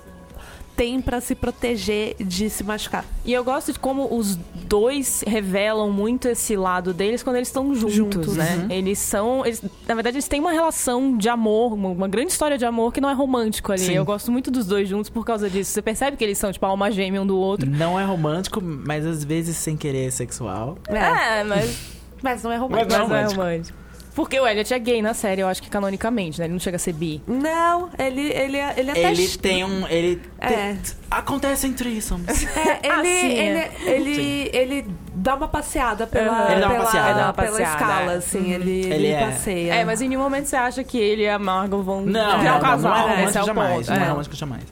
tem 0.76 1.00
pra 1.00 1.20
se 1.20 1.34
proteger 1.34 2.14
de 2.20 2.50
se 2.50 2.62
machucar. 2.62 3.04
E 3.24 3.32
eu 3.32 3.42
gosto 3.42 3.72
de 3.72 3.78
como 3.78 4.14
os 4.14 4.36
dois 4.68 5.24
revelam 5.26 5.90
muito 5.90 6.28
esse 6.28 6.54
lado 6.56 6.92
deles 6.92 7.22
quando 7.22 7.36
eles 7.36 7.48
estão 7.48 7.74
juntos, 7.74 7.94
Juntos, 7.94 8.36
né? 8.36 8.56
uhum. 8.64 8.70
Eles 8.70 8.98
são. 8.98 9.44
Eles, 9.46 9.62
na 9.88 9.94
verdade, 9.94 10.16
eles 10.16 10.28
têm 10.28 10.38
uma 10.40 10.52
relação 10.52 11.16
de 11.16 11.28
amor, 11.28 11.72
uma, 11.72 11.88
uma 11.88 12.08
grande 12.08 12.30
história 12.32 12.58
de 12.58 12.64
amor 12.64 12.92
que 12.92 13.00
não 13.00 13.08
é 13.08 13.14
romântico 13.14 13.72
ali. 13.72 13.80
Sim. 13.80 13.94
Eu 13.94 14.04
gosto 14.04 14.30
muito 14.30 14.50
dos 14.50 14.66
dois 14.66 14.88
juntos 14.88 15.08
por 15.08 15.24
causa 15.24 15.48
disso. 15.48 15.70
Você 15.70 15.80
percebe 15.82 16.16
que 16.16 16.22
eles 16.24 16.36
são, 16.38 16.52
tipo, 16.52 16.66
alma 16.66 16.90
gêmea 16.90 17.22
um 17.22 17.26
do 17.26 17.38
outro. 17.38 17.68
Não 17.70 17.98
é 17.98 18.04
romântico, 18.04 18.60
mas 18.62 19.06
às 19.06 19.24
vezes 19.24 19.56
sem 19.56 19.76
querer 19.76 20.06
é 20.08 20.10
sexual. 20.10 20.76
É, 20.88 21.40
É, 21.40 21.44
mas, 21.44 21.78
mas 22.22 22.42
não 22.42 22.52
é 22.52 22.56
romântico. 22.56 22.92
mas 22.98 23.08
não 23.08 23.16
é 23.16 23.24
romântico. 23.24 23.78
Porque 24.16 24.40
o 24.40 24.46
Elliot 24.48 24.72
é 24.72 24.78
gay 24.78 25.02
na 25.02 25.12
série, 25.12 25.42
eu 25.42 25.46
acho 25.46 25.62
que 25.62 25.68
canonicamente, 25.68 26.38
né? 26.40 26.46
Ele 26.46 26.54
não 26.54 26.58
chega 26.58 26.76
a 26.76 26.78
ser 26.78 26.94
bi. 26.94 27.20
Não, 27.28 27.90
ele, 27.98 28.22
ele, 28.32 28.56
ele 28.76 28.90
até. 28.90 29.10
Ele 29.12 29.28
tem 29.36 29.62
um. 29.62 29.86
Ele. 29.86 30.22
É. 30.40 30.48
tem- 30.48 30.78
acontecem 31.10 31.72
threesomes. 31.74 32.26
É, 32.56 32.80
ele, 32.82 32.88
Ah, 32.96 33.02
sim, 33.04 33.26
ele, 33.32 33.58
é. 33.58 33.72
ele, 33.84 34.50
ele 34.54 34.86
dá 35.14 35.34
uma 35.34 35.46
passeada 35.48 36.06
pela, 36.06 36.50
Ele 36.50 36.60
dá 36.62 36.66
uma 36.66 36.74
pela, 36.76 36.84
passeada. 36.86 37.14
Pela 37.14 37.32
passeada, 37.34 37.72
escala, 37.74 38.12
é. 38.12 38.16
assim. 38.16 38.52
Ele, 38.54 38.70
ele, 38.70 38.94
Ele 38.94 39.06
é. 39.08 39.20
passeia. 39.26 39.74
É, 39.74 39.84
mas 39.84 40.00
em 40.00 40.08
nenhum 40.08 40.22
momento 40.22 40.46
você 40.46 40.56
acha 40.56 40.82
que 40.82 40.96
ele 40.96 41.22
e 41.24 41.28
a 41.28 41.38
Margot 41.38 41.82
vão 41.82 42.00
Não, 42.00 42.42
não, 42.42 42.56
um 42.56 42.60
casal. 42.60 43.08
não 43.08 43.10
é 43.10 43.24
Esse 43.24 43.38
romântico 43.38 43.38
é 43.38 43.42
o 43.42 43.44
jamais. 43.46 43.76
ponto. 43.76 43.90
Não 43.90 43.96
é 43.96 44.06
É. 44.06 44.08
romântico 44.08 44.34
jamais. 44.36 44.64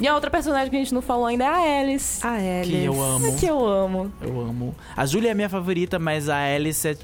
E 0.00 0.08
a 0.08 0.14
outra 0.16 0.30
personagem 0.30 0.70
que 0.70 0.74
a 0.76 0.78
gente 0.80 0.92
não 0.92 1.02
falou 1.02 1.26
ainda 1.26 1.44
é 1.44 1.46
a 1.46 1.80
Alice. 1.82 2.26
A 2.26 2.32
Alice. 2.32 2.70
Que 2.72 2.84
eu 2.84 3.00
amo. 3.00 3.36
Que 3.36 3.46
eu 3.46 3.64
amo. 3.64 4.12
Eu 4.20 4.40
amo. 4.40 4.74
A 4.96 5.06
Júlia 5.06 5.30
é 5.30 5.34
minha 5.34 5.48
favorita, 5.48 6.00
mas 6.00 6.28
a 6.28 6.38
Alice 6.56 6.88
é, 6.88 6.96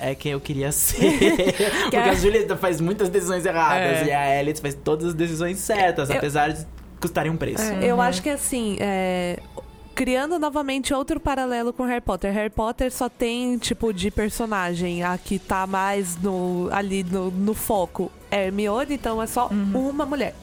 é 0.00 0.14
quem 0.14 0.32
eu 0.32 0.40
queria 0.40 0.70
ser. 0.72 1.12
Porque 1.82 1.96
a 1.96 2.14
Júlia 2.14 2.56
faz 2.56 2.80
muitas 2.80 3.08
decisões 3.08 3.44
erradas 3.46 3.98
É. 3.98 4.04
e 4.06 4.12
a 4.12 4.38
Alice 4.40 4.60
faz 4.60 4.74
todas 4.74 5.06
as 5.08 5.14
decisões 5.14 5.58
certas, 5.58 6.10
Eu- 6.10 6.16
apesar 6.16 6.52
de 6.52 6.66
custarem 7.00 7.30
um 7.30 7.36
preço. 7.36 7.62
É, 7.62 7.84
Eu 7.84 8.00
acho 8.00 8.22
que 8.22 8.30
assim, 8.30 8.76
é, 8.80 9.38
criando 9.94 10.38
novamente 10.38 10.92
outro 10.94 11.18
paralelo 11.20 11.72
com 11.72 11.84
Harry 11.84 12.00
Potter. 12.00 12.32
Harry 12.32 12.50
Potter 12.50 12.90
só 12.92 13.08
tem 13.08 13.56
tipo 13.58 13.92
de 13.92 14.10
personagem 14.10 15.02
a 15.02 15.16
que 15.16 15.38
tá 15.38 15.66
mais 15.66 16.16
no, 16.20 16.68
ali 16.72 17.02
no, 17.04 17.30
no 17.30 17.54
foco. 17.54 18.10
É 18.30 18.46
Hermione, 18.46 18.94
então 18.94 19.22
é 19.22 19.26
só 19.26 19.48
uma 19.48 20.04
mulher. 20.04 20.34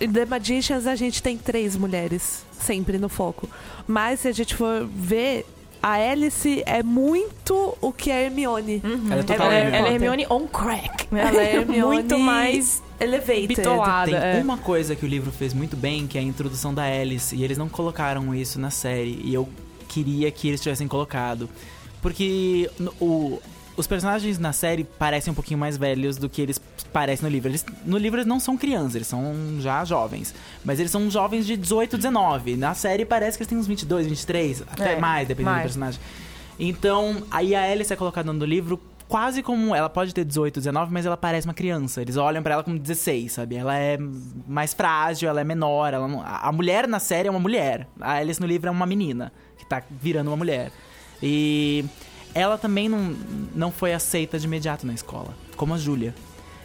Em 0.00 0.10
The 0.10 0.24
Magicians 0.24 0.86
a 0.86 0.94
gente 0.96 1.22
tem 1.22 1.36
três 1.36 1.76
mulheres 1.76 2.44
sempre 2.58 2.98
no 2.98 3.08
foco. 3.08 3.48
Mas 3.86 4.20
se 4.20 4.28
a 4.28 4.32
gente 4.32 4.54
for 4.54 4.86
ver, 4.86 5.46
a 5.82 5.92
Alice 5.94 6.62
é 6.66 6.82
muito 6.82 7.76
o 7.80 7.92
que 7.92 8.10
a 8.10 8.20
Hermione. 8.22 8.82
Ela 8.84 9.22
é 9.22 9.34
Ela, 9.34 9.54
é- 9.54 9.60
Harry 9.62 9.66
ela 9.68 9.76
é 9.76 9.80
Potter. 9.80 9.92
Hermione 9.94 10.26
on 10.30 10.46
crack. 10.46 11.06
Ela 11.12 11.42
é 11.42 11.54
Hermione 11.56 11.94
muito 11.94 12.18
mais 12.18 12.82
elevated. 13.00 13.46
bitolada. 13.48 14.20
Tem 14.20 14.40
é. 14.40 14.42
uma 14.42 14.58
coisa 14.58 14.94
que 14.94 15.04
o 15.04 15.08
livro 15.08 15.30
fez 15.32 15.54
muito 15.54 15.76
bem, 15.76 16.06
que 16.06 16.18
é 16.18 16.20
a 16.20 16.24
introdução 16.24 16.72
da 16.74 16.82
Alice, 16.84 17.34
e 17.34 17.42
eles 17.44 17.56
não 17.58 17.68
colocaram 17.68 18.34
isso 18.34 18.60
na 18.60 18.70
série, 18.70 19.20
e 19.24 19.32
eu 19.32 19.48
queria 19.88 20.30
que 20.30 20.48
eles 20.48 20.60
tivessem 20.60 20.86
colocado. 20.86 21.48
Porque 22.02 22.70
o- 23.00 23.38
os 23.76 23.86
personagens 23.86 24.38
na 24.38 24.52
série 24.52 24.84
parecem 24.84 25.30
um 25.30 25.34
pouquinho 25.34 25.58
mais 25.58 25.76
velhos 25.76 26.16
do 26.16 26.28
que 26.28 26.42
eles 26.42 26.60
parecem 26.92 27.24
no 27.28 27.32
livro. 27.32 27.48
Eles, 27.50 27.64
no 27.86 27.96
livro 27.96 28.18
eles 28.18 28.26
não 28.26 28.38
são 28.40 28.56
crianças, 28.56 28.94
eles 28.96 29.06
são 29.06 29.34
já 29.60 29.84
jovens. 29.84 30.34
Mas 30.64 30.78
eles 30.80 30.90
são 30.92 31.10
jovens 31.10 31.46
de 31.46 31.56
18, 31.56 31.96
19. 31.96 32.56
Na 32.56 32.74
série 32.74 33.04
parece 33.04 33.38
que 33.38 33.42
eles 33.42 33.48
têm 33.48 33.56
uns 33.58 33.66
22, 33.66 34.06
23, 34.06 34.62
até 34.70 34.92
É, 34.94 35.00
mais, 35.00 35.26
dependendo 35.28 35.50
mais. 35.50 35.62
do 35.62 35.66
personagem. 35.66 36.00
Então, 36.58 37.22
aí 37.30 37.54
a 37.54 37.62
Alice 37.70 37.92
é 37.92 37.96
colocada 37.96 38.32
no 38.32 38.44
livro 38.44 38.78
quase 39.08 39.42
como 39.42 39.74
ela 39.74 39.88
pode 39.88 40.14
ter 40.14 40.24
18, 40.24 40.60
19, 40.60 40.92
mas 40.92 41.04
ela 41.06 41.16
parece 41.16 41.46
uma 41.46 41.54
criança. 41.54 42.00
Eles 42.02 42.16
olham 42.16 42.42
pra 42.42 42.54
ela 42.54 42.62
como 42.62 42.78
16, 42.78 43.32
sabe? 43.32 43.56
Ela 43.56 43.76
é 43.76 43.98
mais 44.46 44.72
frágil, 44.74 45.28
ela 45.28 45.40
é 45.40 45.44
menor, 45.44 45.92
ela 45.94 46.06
não- 46.06 46.20
a 46.22 46.48
a 46.48 46.52
mulher 46.52 46.86
na 46.86 47.00
série 47.00 47.26
é 47.28 47.30
uma 47.30 47.40
mulher. 47.40 47.88
A 48.00 48.12
Alice 48.14 48.40
no 48.40 48.46
livro 48.46 48.68
é 48.68 48.70
uma 48.70 48.86
menina 48.86 49.32
que 49.58 49.64
tá 49.66 49.82
virando 49.90 50.28
uma 50.28 50.36
mulher. 50.36 50.70
E 51.22 51.84
ela 52.34 52.56
também 52.58 52.88
não, 52.88 53.14
não 53.54 53.72
foi 53.72 53.92
aceita 53.92 54.38
de 54.38 54.46
imediato 54.46 54.86
na 54.86 54.92
escola, 54.94 55.34
como 55.56 55.74
a 55.74 55.78
Júlia. 55.78 56.14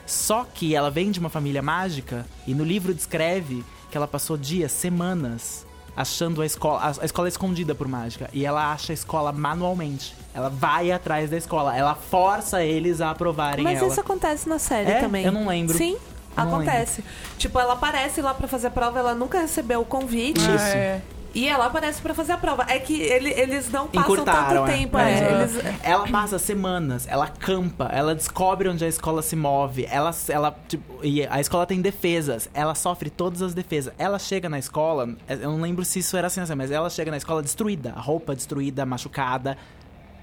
Só 0.06 0.46
que 0.54 0.76
ela 0.76 0.92
vem 0.92 1.10
de 1.12 1.20
uma 1.20 1.30
família 1.30 1.62
mágica 1.62 2.26
e 2.46 2.54
no 2.54 2.64
livro 2.64 2.94
descreve 2.94 3.64
que 3.90 3.98
ela 3.98 4.08
passou 4.08 4.38
dias, 4.38 4.72
semanas 4.72 5.66
achando 5.98 6.42
a 6.42 6.46
escola, 6.46 6.80
a, 6.82 7.02
a 7.02 7.06
escola 7.06 7.28
é 7.28 7.30
escondida 7.30 7.74
por 7.74 7.88
mágica 7.88 8.30
e 8.34 8.46
ela 8.46 8.72
acha 8.72 8.92
a 8.92 8.96
escola 8.96 9.32
manualmente. 9.32 10.16
Ela 10.34 10.50
vai 10.50 10.92
atrás 10.92 11.30
da 11.30 11.38
escola, 11.38 11.76
ela 11.76 11.96
força 11.96 12.62
eles 12.64 13.00
a 13.00 13.12
aprovarem 13.12 13.64
Mas 13.64 13.80
ela. 13.80 13.88
isso 13.88 14.00
acontece 14.02 14.48
na 14.50 14.60
série 14.60 14.92
É? 14.92 15.00
também. 15.00 15.26
Eu 15.26 15.32
não 15.32 15.48
lembro. 15.48 15.78
Sim, 15.78 15.98
não 16.36 16.44
acontece. 16.44 17.04
Tipo, 17.38 17.60
ela 17.60 17.74
aparece 17.74 18.22
lá 18.22 18.34
pra 18.34 18.48
fazer 18.48 18.68
a 18.68 18.72
prova, 18.72 19.00
ela 19.00 19.16
nunca 19.16 19.40
recebeu 19.40 19.80
o 19.82 19.86
convite. 19.86 20.40
Isso. 20.42 20.50
É. 20.66 21.02
E 21.36 21.48
ela 21.48 21.66
aparece 21.66 22.02
pra 22.02 22.14
fazer 22.14 22.32
a 22.32 22.38
prova. 22.38 22.66
É 22.70 22.80
que 22.80 23.00
ele- 23.02 23.32
eles 23.32 23.70
não 23.70 23.88
passam 23.88 24.14
Encurtaram, 24.14 24.62
tanto 24.64 24.72
é. 24.72 24.78
tempo. 24.78 24.98
É. 24.98 25.12
é, 25.14 25.34
eles- 25.42 25.76
Ela 25.84 26.08
passa 26.08 26.40
semanas, 26.40 27.06
ela 27.10 27.28
campa, 27.28 27.90
ela 27.92 28.16
descobre 28.16 28.70
onde 28.70 28.86
a 28.86 28.88
escola 28.88 29.22
se 29.22 29.36
move, 29.36 29.86
ela, 29.92 30.12
ela 30.30 30.58
tipo, 30.68 31.04
e 31.04 31.28
a 31.28 31.40
escola 31.42 31.66
tem 31.66 31.82
defesas, 31.82 32.50
ela 32.54 32.74
sofre 32.74 33.10
todas 33.10 33.42
as 33.42 33.54
defesas. 33.54 33.94
Ela 33.98 34.18
chega 34.18 34.48
na 34.48 34.58
escola, 34.58 35.10
eu 35.28 35.52
não 35.52 35.60
lembro 35.62 35.84
se 35.84 36.00
isso 36.00 36.16
era 36.16 36.28
assim, 36.28 36.40
assim, 36.40 36.56
mas 36.56 36.72
ela 36.72 36.90
chega 36.90 37.12
na 37.12 37.18
escola 37.18 37.44
destruída, 37.44 37.94
a 37.96 38.00
roupa 38.00 38.34
destruída, 38.34 38.86
machucada, 38.86 39.58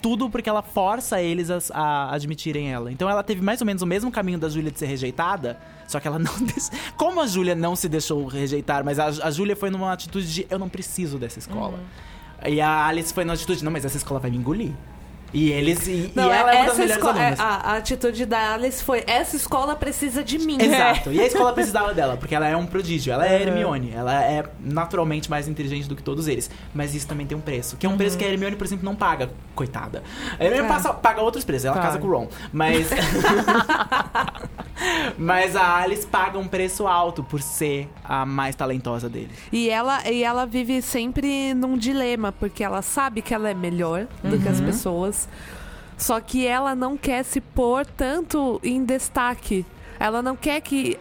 tudo 0.03 0.29
porque 0.29 0.51
ela 0.51 0.63
força 0.63 1.23
eles 1.23 1.49
a, 1.51 1.61
a 1.73 2.15
admitirem 2.15 2.73
ela. 2.73 2.91
Então 2.91 3.09
ela 3.09 3.23
teve 3.23 3.41
mais 3.41 3.61
ou 3.61 3.67
menos 3.67 3.81
o 3.81 3.87
mesmo 3.87 4.11
caminho 4.11 4.39
da 4.39 4.49
Júlia 4.49 4.71
de 4.71 4.79
ser 4.79 4.87
rejeitada, 4.87 5.59
só 5.87 6.01
que 6.01 6.09
ela 6.09 6.19
não. 6.19 6.33
Des... 6.45 6.71
Como 6.97 7.21
a 7.21 7.27
Júlia 7.27 7.55
não 7.55 7.77
se 7.77 7.89
deixou 7.89 8.27
rejeitar, 8.27 8.85
mas 8.85 8.99
a, 8.99 9.07
a 9.07 9.31
Júlia 9.31 9.55
foi 9.55 9.71
numa 9.71 9.93
atitude 9.93 10.33
de 10.33 10.47
eu 10.51 10.59
não 10.59 10.69
preciso 10.69 11.19
dessa 11.19 11.39
escola. 11.39 11.79
E 12.45 12.61
a 12.61 12.87
Alice 12.87 13.15
foi 13.15 13.25
numa 13.25 13.35
atitude, 13.35 13.65
não, 13.65 13.71
mas 13.71 13.85
essa 13.85 13.97
escola 13.97 14.19
vai 14.19 14.31
me 14.31 14.37
engolir. 14.37 14.73
E 15.33 15.51
eles. 15.51 15.87
E, 15.87 16.13
Não, 16.15 16.27
e 16.29 16.31
ela 16.31 16.53
é 16.55 16.57
uma 16.61 16.67
das 16.67 16.79
melhores 16.79 17.03
alunas. 17.05 17.39
é, 17.39 17.43
a, 17.43 17.47
a 17.47 17.77
atitude 17.77 18.27
da 18.27 18.53
Alice 18.55 18.85
foi: 18.85 19.03
essa 19.07 19.35
escola 19.35 19.75
precisa 19.75 20.23
de 20.23 20.39
mim. 20.39 20.59
Exato. 20.61 21.11
E 21.13 21.21
a 21.21 21.25
escola 21.27 21.53
precisava 21.53 21.95
dela, 21.95 22.17
porque 22.17 22.35
ela 22.35 22.47
é 22.47 22.57
um 22.57 22.67
prodígio. 22.67 23.13
Ela 23.13 23.27
é 23.27 23.41
Hermione. 23.43 23.93
Ela 23.95 24.23
é 24.23 24.45
naturalmente 24.61 25.31
mais 25.31 25.49
inteligente 25.49 25.89
do 25.89 25.97
que 25.97 26.03
todos 26.03 26.29
eles. 26.29 26.51
Mas 26.75 26.95
isso 26.95 27.07
também 27.07 27.27
tem 27.27 27.37
um 27.37 27.41
preço. 27.41 27.77
Que 27.77 27.87
é 27.87 27.89
um 27.89 27.97
preço 27.97 28.19
que 28.19 28.25
a 28.25 28.29
Hermione, 28.29 28.57
por 28.57 28.67
exemplo, 28.67 28.85
não 28.85 28.95
paga. 28.95 29.31
Coitada. 29.55 30.03
A 30.39 30.45
Hermione 30.45 30.67
É. 30.67 30.69
passa- 30.69 30.93
paga 30.93 31.23
outros 31.23 31.45
preços. 31.45 31.65
Ela 31.67 31.79
casa 31.81 31.99
com 31.99 32.07
o 32.07 32.11
Ron. 32.11 32.29
Mas... 32.53 32.89
Mas 35.17 35.55
a 35.55 35.77
Alice 35.77 36.07
paga 36.07 36.39
um 36.39 36.49
preço 36.49 36.87
alto 36.87 37.23
por 37.23 37.41
ser 37.41 37.89
a 38.05 38.27
mais 38.27 38.55
talentosa 38.57 39.09
dele. 39.09 39.31
E 39.53 39.69
ela, 39.71 40.09
e 40.11 40.25
ela 40.25 40.45
vive 40.45 40.83
sempre 40.83 41.55
num 41.55 41.77
dilema, 41.77 42.33
porque 42.33 42.65
ela 42.65 42.83
sabe 42.83 43.23
que 43.23 43.33
ela 43.33 43.49
é 43.49 43.55
melhor 43.55 44.07
do 44.25 44.39
que 44.39 44.49
as 44.49 44.59
Uhum. 44.59 44.67
Só 45.97 46.21
que 46.21 46.47
ela 46.47 46.75
não 46.75 46.97
quer 46.97 47.23
se 47.25 47.41
pôr 47.41 47.87
tanto 47.87 48.61
em 48.65 48.85
destaque. 48.85 49.65
Ela 50.01 50.21
não 50.21 50.35
quer 50.35 50.61
que. 50.61 50.99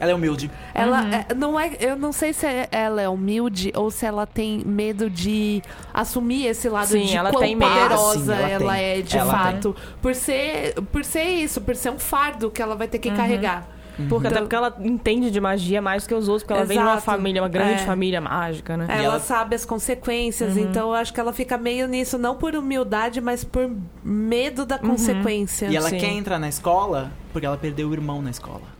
Ela 0.00 0.12
é 0.12 0.14
humilde. 0.14 0.50
Ela 0.72 1.04
é- 1.28 1.34
não 1.34 1.60
é. 1.60 1.70
Eu 1.80 1.96
não 1.96 2.12
sei 2.12 2.32
se 2.32 2.46
ela 2.70 3.02
é 3.02 3.06
humilde 3.08 3.70
ou 3.76 3.90
se 3.90 4.06
ela 4.06 4.26
tem 4.26 4.62
medo 4.64 5.10
de 5.10 5.62
assumir 5.92 6.46
esse 6.46 6.66
lado 6.66 6.86
Sim, 6.86 7.04
de 7.04 7.14
ela 7.16 7.30
quão 7.30 7.42
tem 7.42 7.54
medo. 7.54 7.70
poderosa 7.70 8.32
Ah, 8.32 8.36
sim, 8.38 8.42
ela 8.44 8.50
ela, 8.64 8.72
tem. 8.74 8.84
é 8.84 9.02
de 9.02 9.18
Ela 9.18 9.30
fato. 9.32 9.76
Por 10.00 10.14
ser, 10.14 10.74
por 10.90 11.04
ser 11.04 11.24
isso, 11.24 11.60
por 11.60 11.76
ser 11.76 11.90
um 11.90 11.98
fardo 11.98 12.50
que 12.50 12.62
ela 12.62 12.74
vai 12.74 12.88
ter 12.88 12.98
que 12.98 13.10
carregar. 13.10 13.68
Porque, 14.08 14.26
até 14.26 14.36
Então- 14.36 14.42
porque 14.42 14.54
ela 14.56 14.76
entende 14.80 15.30
de 15.30 15.40
magia 15.40 15.80
mais 15.82 16.06
que 16.06 16.14
os 16.14 16.28
outros, 16.28 16.42
porque 16.44 16.52
ela 16.54 16.64
vem 16.64 16.76
de 16.78 16.82
uma 16.82 16.92
Exato. 16.92 17.04
família, 17.06 17.42
uma 17.42 17.48
grande 17.48 17.82
É. 17.82 17.86
família 17.86 18.20
mágica, 18.20 18.76
né? 18.76 18.86
Ela, 18.88 19.02
ela- 19.02 19.20
sabe 19.20 19.56
as 19.56 19.64
consequências, 19.64 20.56
então 20.56 20.88
eu 20.88 20.94
acho 20.94 21.12
que 21.12 21.18
ela 21.20 21.32
fica 21.32 21.58
meio 21.58 21.88
nisso, 21.88 22.16
não 22.18 22.36
por 22.36 22.54
humildade, 22.54 23.20
mas 23.20 23.42
por 23.44 23.70
medo 24.04 24.64
da 24.64 24.78
consequência. 24.78 25.66
E 25.66 25.76
ela 25.76 25.88
Sim. 25.88 25.98
quer 25.98 26.10
entrar 26.12 26.38
na 26.38 26.48
escola 26.48 27.10
porque 27.32 27.46
ela 27.46 27.56
perdeu 27.56 27.88
o 27.88 27.92
irmão 27.92 28.22
na 28.22 28.30
escola. 28.30 28.77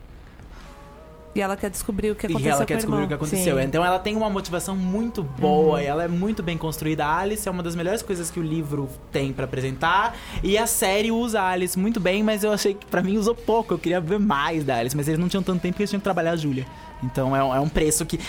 E 1.39 1.41
ela 1.41 1.55
quer 1.55 1.69
descobrir 1.69 2.11
o 2.11 2.15
que 2.15 2.27
E 2.27 2.31
aconteceu 2.31 2.51
ela 2.51 2.59
com 2.59 2.65
quer 2.65 2.75
descobrir 2.75 3.03
o 3.03 3.07
que 3.07 3.13
aconteceu. 3.13 3.57
Sim. 3.57 3.63
Então 3.63 3.85
ela 3.85 3.97
tem 3.97 4.15
uma 4.15 4.29
motivação 4.29 4.75
muito 4.75 5.23
boa 5.23 5.81
e 5.81 5.85
ela 5.85 6.03
é 6.03 6.07
muito 6.07 6.43
bem 6.43 6.57
construída. 6.57 7.05
A 7.05 7.19
Alice 7.19 7.47
é 7.47 7.51
uma 7.51 7.63
das 7.63 7.75
melhores 7.75 8.01
coisas 8.01 8.29
que 8.29 8.39
o 8.39 8.43
livro 8.43 8.89
tem 9.09 9.31
pra 9.31 9.45
apresentar. 9.45 10.17
E 10.43 10.57
a 10.57 10.67
série 10.67 11.11
usa 11.11 11.39
a 11.41 11.49
Alice 11.49 11.79
muito 11.79 11.97
bem, 11.99 12.21
mas 12.23 12.43
eu 12.43 12.51
achei 12.51 12.73
que 12.73 12.85
pra 12.85 13.01
mim 13.01 13.17
usou 13.17 13.33
pouco. 13.33 13.73
Eu 13.73 13.79
queria 13.79 14.01
ver 14.01 14.19
mais 14.19 14.65
da 14.65 14.75
Alice, 14.75 14.95
mas 14.97 15.07
eles 15.07 15.19
não 15.19 15.29
tinham 15.29 15.41
tanto 15.41 15.61
tempo 15.61 15.77
que 15.77 15.81
eles 15.81 15.89
tinham 15.89 16.01
que 16.01 16.03
trabalhar 16.03 16.31
a 16.31 16.35
Júlia. 16.35 16.65
Então 17.03 17.35
é 17.35 17.43
um, 17.43 17.55
é 17.55 17.59
um 17.59 17.69
preço 17.69 18.05
que. 18.05 18.19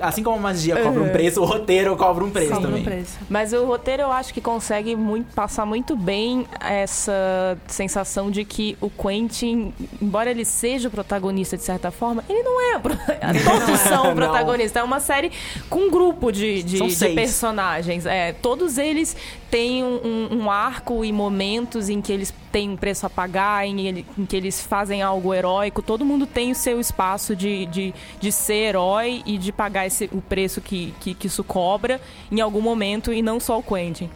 Assim 0.00 0.22
como 0.22 0.36
a 0.36 0.40
magia 0.40 0.76
cobra 0.82 1.02
um 1.02 1.08
preço, 1.10 1.40
o 1.40 1.44
roteiro 1.44 1.96
cobra 1.96 2.24
um 2.24 2.30
preço 2.30 2.50
Cobra 2.52 2.68
um 2.68 2.72
também. 2.72 2.84
preço. 2.84 3.18
Mas 3.28 3.52
o 3.52 3.64
roteiro 3.64 4.02
eu 4.02 4.10
acho 4.12 4.34
que 4.34 4.40
consegue 4.40 4.96
muito, 4.96 5.32
passar 5.34 5.64
muito 5.64 5.94
bem 5.94 6.46
essa 6.60 7.56
sensação 7.66 8.30
de 8.30 8.44
que 8.44 8.76
o 8.80 8.90
Quentin, 8.90 9.72
embora 10.00 10.30
ele 10.30 10.44
seja 10.44 10.88
o 10.88 10.90
protagonista 10.90 11.56
de 11.56 11.62
certa 11.62 11.90
forma, 11.90 12.24
ele 12.28 12.42
não 12.42 12.72
é. 12.72 12.76
o 12.76 12.80
pro- 12.80 12.96
Todos 13.66 13.80
são 13.80 14.04
Não. 14.06 14.14
protagonistas. 14.14 14.80
É 14.80 14.84
uma 14.84 15.00
série 15.00 15.30
com 15.70 15.80
um 15.86 15.90
grupo 15.90 16.30
de, 16.32 16.62
de, 16.62 16.78
São 16.78 16.86
de 16.88 17.14
personagens. 17.14 18.06
É, 18.06 18.32
todos 18.32 18.78
eles 18.78 19.16
têm 19.50 19.84
um, 19.84 20.28
um 20.42 20.50
arco 20.50 21.04
e 21.04 21.12
momentos 21.12 21.88
em 21.88 22.00
que 22.00 22.12
eles 22.12 22.32
têm 22.56 22.70
um 22.70 22.76
preço 22.76 23.04
a 23.04 23.10
pagar, 23.10 23.66
em, 23.66 23.86
ele- 23.86 24.06
em 24.16 24.24
que 24.24 24.34
eles 24.34 24.62
fazem 24.62 25.02
algo 25.02 25.34
heróico. 25.34 25.82
Todo 25.82 26.06
mundo 26.06 26.26
tem 26.26 26.50
o 26.50 26.54
seu 26.54 26.80
espaço 26.80 27.36
de, 27.36 27.66
de, 27.66 27.94
de 28.18 28.32
ser 28.32 28.54
herói 28.68 29.22
e 29.26 29.36
de 29.36 29.52
pagar 29.52 29.86
esse, 29.86 30.08
o 30.10 30.22
preço 30.22 30.62
que, 30.62 30.94
que, 30.98 31.12
que 31.12 31.26
isso 31.26 31.44
cobra 31.44 32.00
em 32.32 32.40
algum 32.40 32.62
momento, 32.62 33.12
e 33.12 33.20
não 33.20 33.38
só 33.38 33.58
o 33.58 33.62
Quentin. 33.62 34.08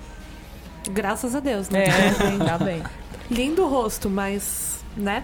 Graças 0.90 1.34
a 1.34 1.40
Deus, 1.40 1.68
né? 1.68 1.84
É, 1.84 1.90
ainda 2.28 2.56
bem. 2.56 2.82
Lindo 3.30 3.62
o 3.62 3.68
rosto, 3.68 4.08
mas, 4.08 4.82
né? 4.96 5.22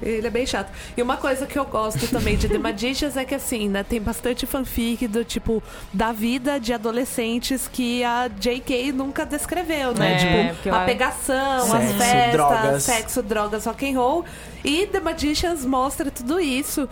Ele 0.00 0.26
é 0.26 0.30
bem 0.30 0.46
chato. 0.46 0.70
E 0.96 1.02
uma 1.02 1.16
coisa 1.16 1.46
que 1.46 1.58
eu 1.58 1.64
gosto 1.64 2.06
também 2.08 2.36
de 2.36 2.48
The 2.48 2.58
Magicians 2.58 3.16
é 3.16 3.24
que, 3.24 3.34
assim, 3.34 3.68
né, 3.68 3.82
tem 3.82 4.00
bastante 4.00 4.46
fanfic 4.46 5.06
do 5.08 5.24
tipo, 5.24 5.62
da 5.92 6.12
vida 6.12 6.58
de 6.58 6.72
adolescentes 6.72 7.68
que 7.70 8.04
a 8.04 8.28
J.K. 8.28 8.92
nunca 8.92 9.24
descreveu, 9.26 9.92
né? 9.94 10.14
É, 10.14 10.54
tipo, 10.54 10.74
a 10.74 10.84
pegação, 10.84 11.62
as 11.62 11.68
Sexo, 11.68 11.98
festas, 11.98 12.32
drogas. 12.32 12.82
sexo, 12.82 13.22
drogas, 13.22 13.64
rock 13.66 13.90
and 13.90 13.98
roll. 13.98 14.24
E 14.64 14.86
The 14.86 15.00
Magicians 15.00 15.64
mostra 15.64 16.10
tudo 16.10 16.40
isso. 16.40 16.88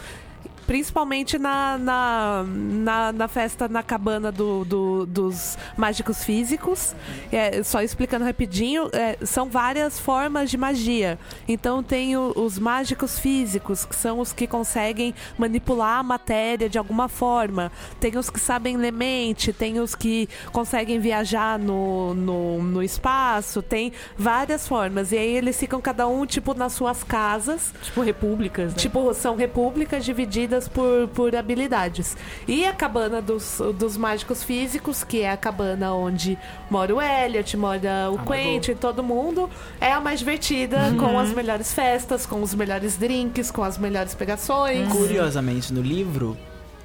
Principalmente 0.66 1.38
na, 1.38 1.78
na, 1.78 2.44
na, 2.46 3.12
na 3.12 3.28
festa 3.28 3.68
na 3.68 3.82
cabana 3.82 4.32
do, 4.32 4.64
do- 4.64 5.06
dos 5.06 5.56
mágicos 5.76 6.24
físicos. 6.24 6.94
É, 7.30 7.62
só 7.62 7.82
explicando 7.82 8.24
rapidinho, 8.24 8.88
é, 8.92 9.16
são 9.24 9.48
várias 9.48 9.98
formas 9.98 10.50
de 10.50 10.56
magia. 10.56 11.18
Então 11.46 11.82
tem 11.82 12.16
o- 12.16 12.32
os 12.36 12.58
mágicos 12.58 13.18
físicos, 13.18 13.84
que 13.84 13.94
são 13.94 14.18
os 14.20 14.32
que 14.32 14.46
conseguem 14.46 15.14
manipular 15.38 15.98
a 15.98 16.02
matéria 16.02 16.68
de 16.68 16.78
alguma 16.78 17.08
forma. 17.08 17.70
Tem 18.00 18.16
os 18.16 18.28
que 18.30 18.40
sabem 18.40 18.76
ler 18.76 18.92
mente, 18.92 19.52
tem 19.52 19.78
os 19.78 19.94
que 19.94 20.28
conseguem 20.52 20.98
viajar 20.98 21.58
no, 21.58 22.14
no, 22.14 22.62
no 22.62 22.82
espaço, 22.82 23.62
tem 23.62 23.92
várias 24.16 24.66
formas. 24.66 25.12
E 25.12 25.18
aí 25.18 25.36
eles 25.36 25.58
ficam 25.58 25.80
cada 25.80 26.06
um, 26.08 26.26
tipo, 26.26 26.54
nas 26.54 26.72
suas 26.72 27.04
casas. 27.04 27.72
Tipo, 27.82 28.00
repúblicas, 28.00 28.72
né? 28.72 28.78
Tipo, 28.78 29.12
são 29.14 29.36
repúblicas 29.36 30.04
divididas 30.04 30.55
por, 30.68 31.08
por 31.08 31.34
habilidades. 31.36 32.16
E 32.48 32.64
a 32.64 32.72
cabana 32.72 33.20
dos, 33.20 33.60
dos 33.78 33.96
mágicos 33.96 34.42
físicos, 34.42 35.04
que 35.04 35.22
é 35.22 35.30
a 35.30 35.36
cabana 35.36 35.92
onde 35.94 36.38
mora 36.70 36.94
o 36.94 37.00
Elliot, 37.00 37.56
mora 37.56 38.10
o 38.10 38.18
Ah, 38.18 38.24
Quentin, 38.26 38.74
todo 38.74 39.02
mundo, 39.02 39.48
é 39.80 39.92
a 39.92 40.00
mais 40.00 40.18
divertida, 40.20 40.94
com 40.98 41.18
as 41.18 41.30
melhores 41.32 41.72
festas, 41.72 42.24
com 42.26 42.42
os 42.42 42.54
melhores 42.54 42.96
drinks, 42.96 43.50
com 43.50 43.62
as 43.62 43.78
melhores 43.78 44.14
pegações. 44.14 44.88
Curiosamente, 44.88 45.72
no 45.72 45.82
livro, 45.82 46.36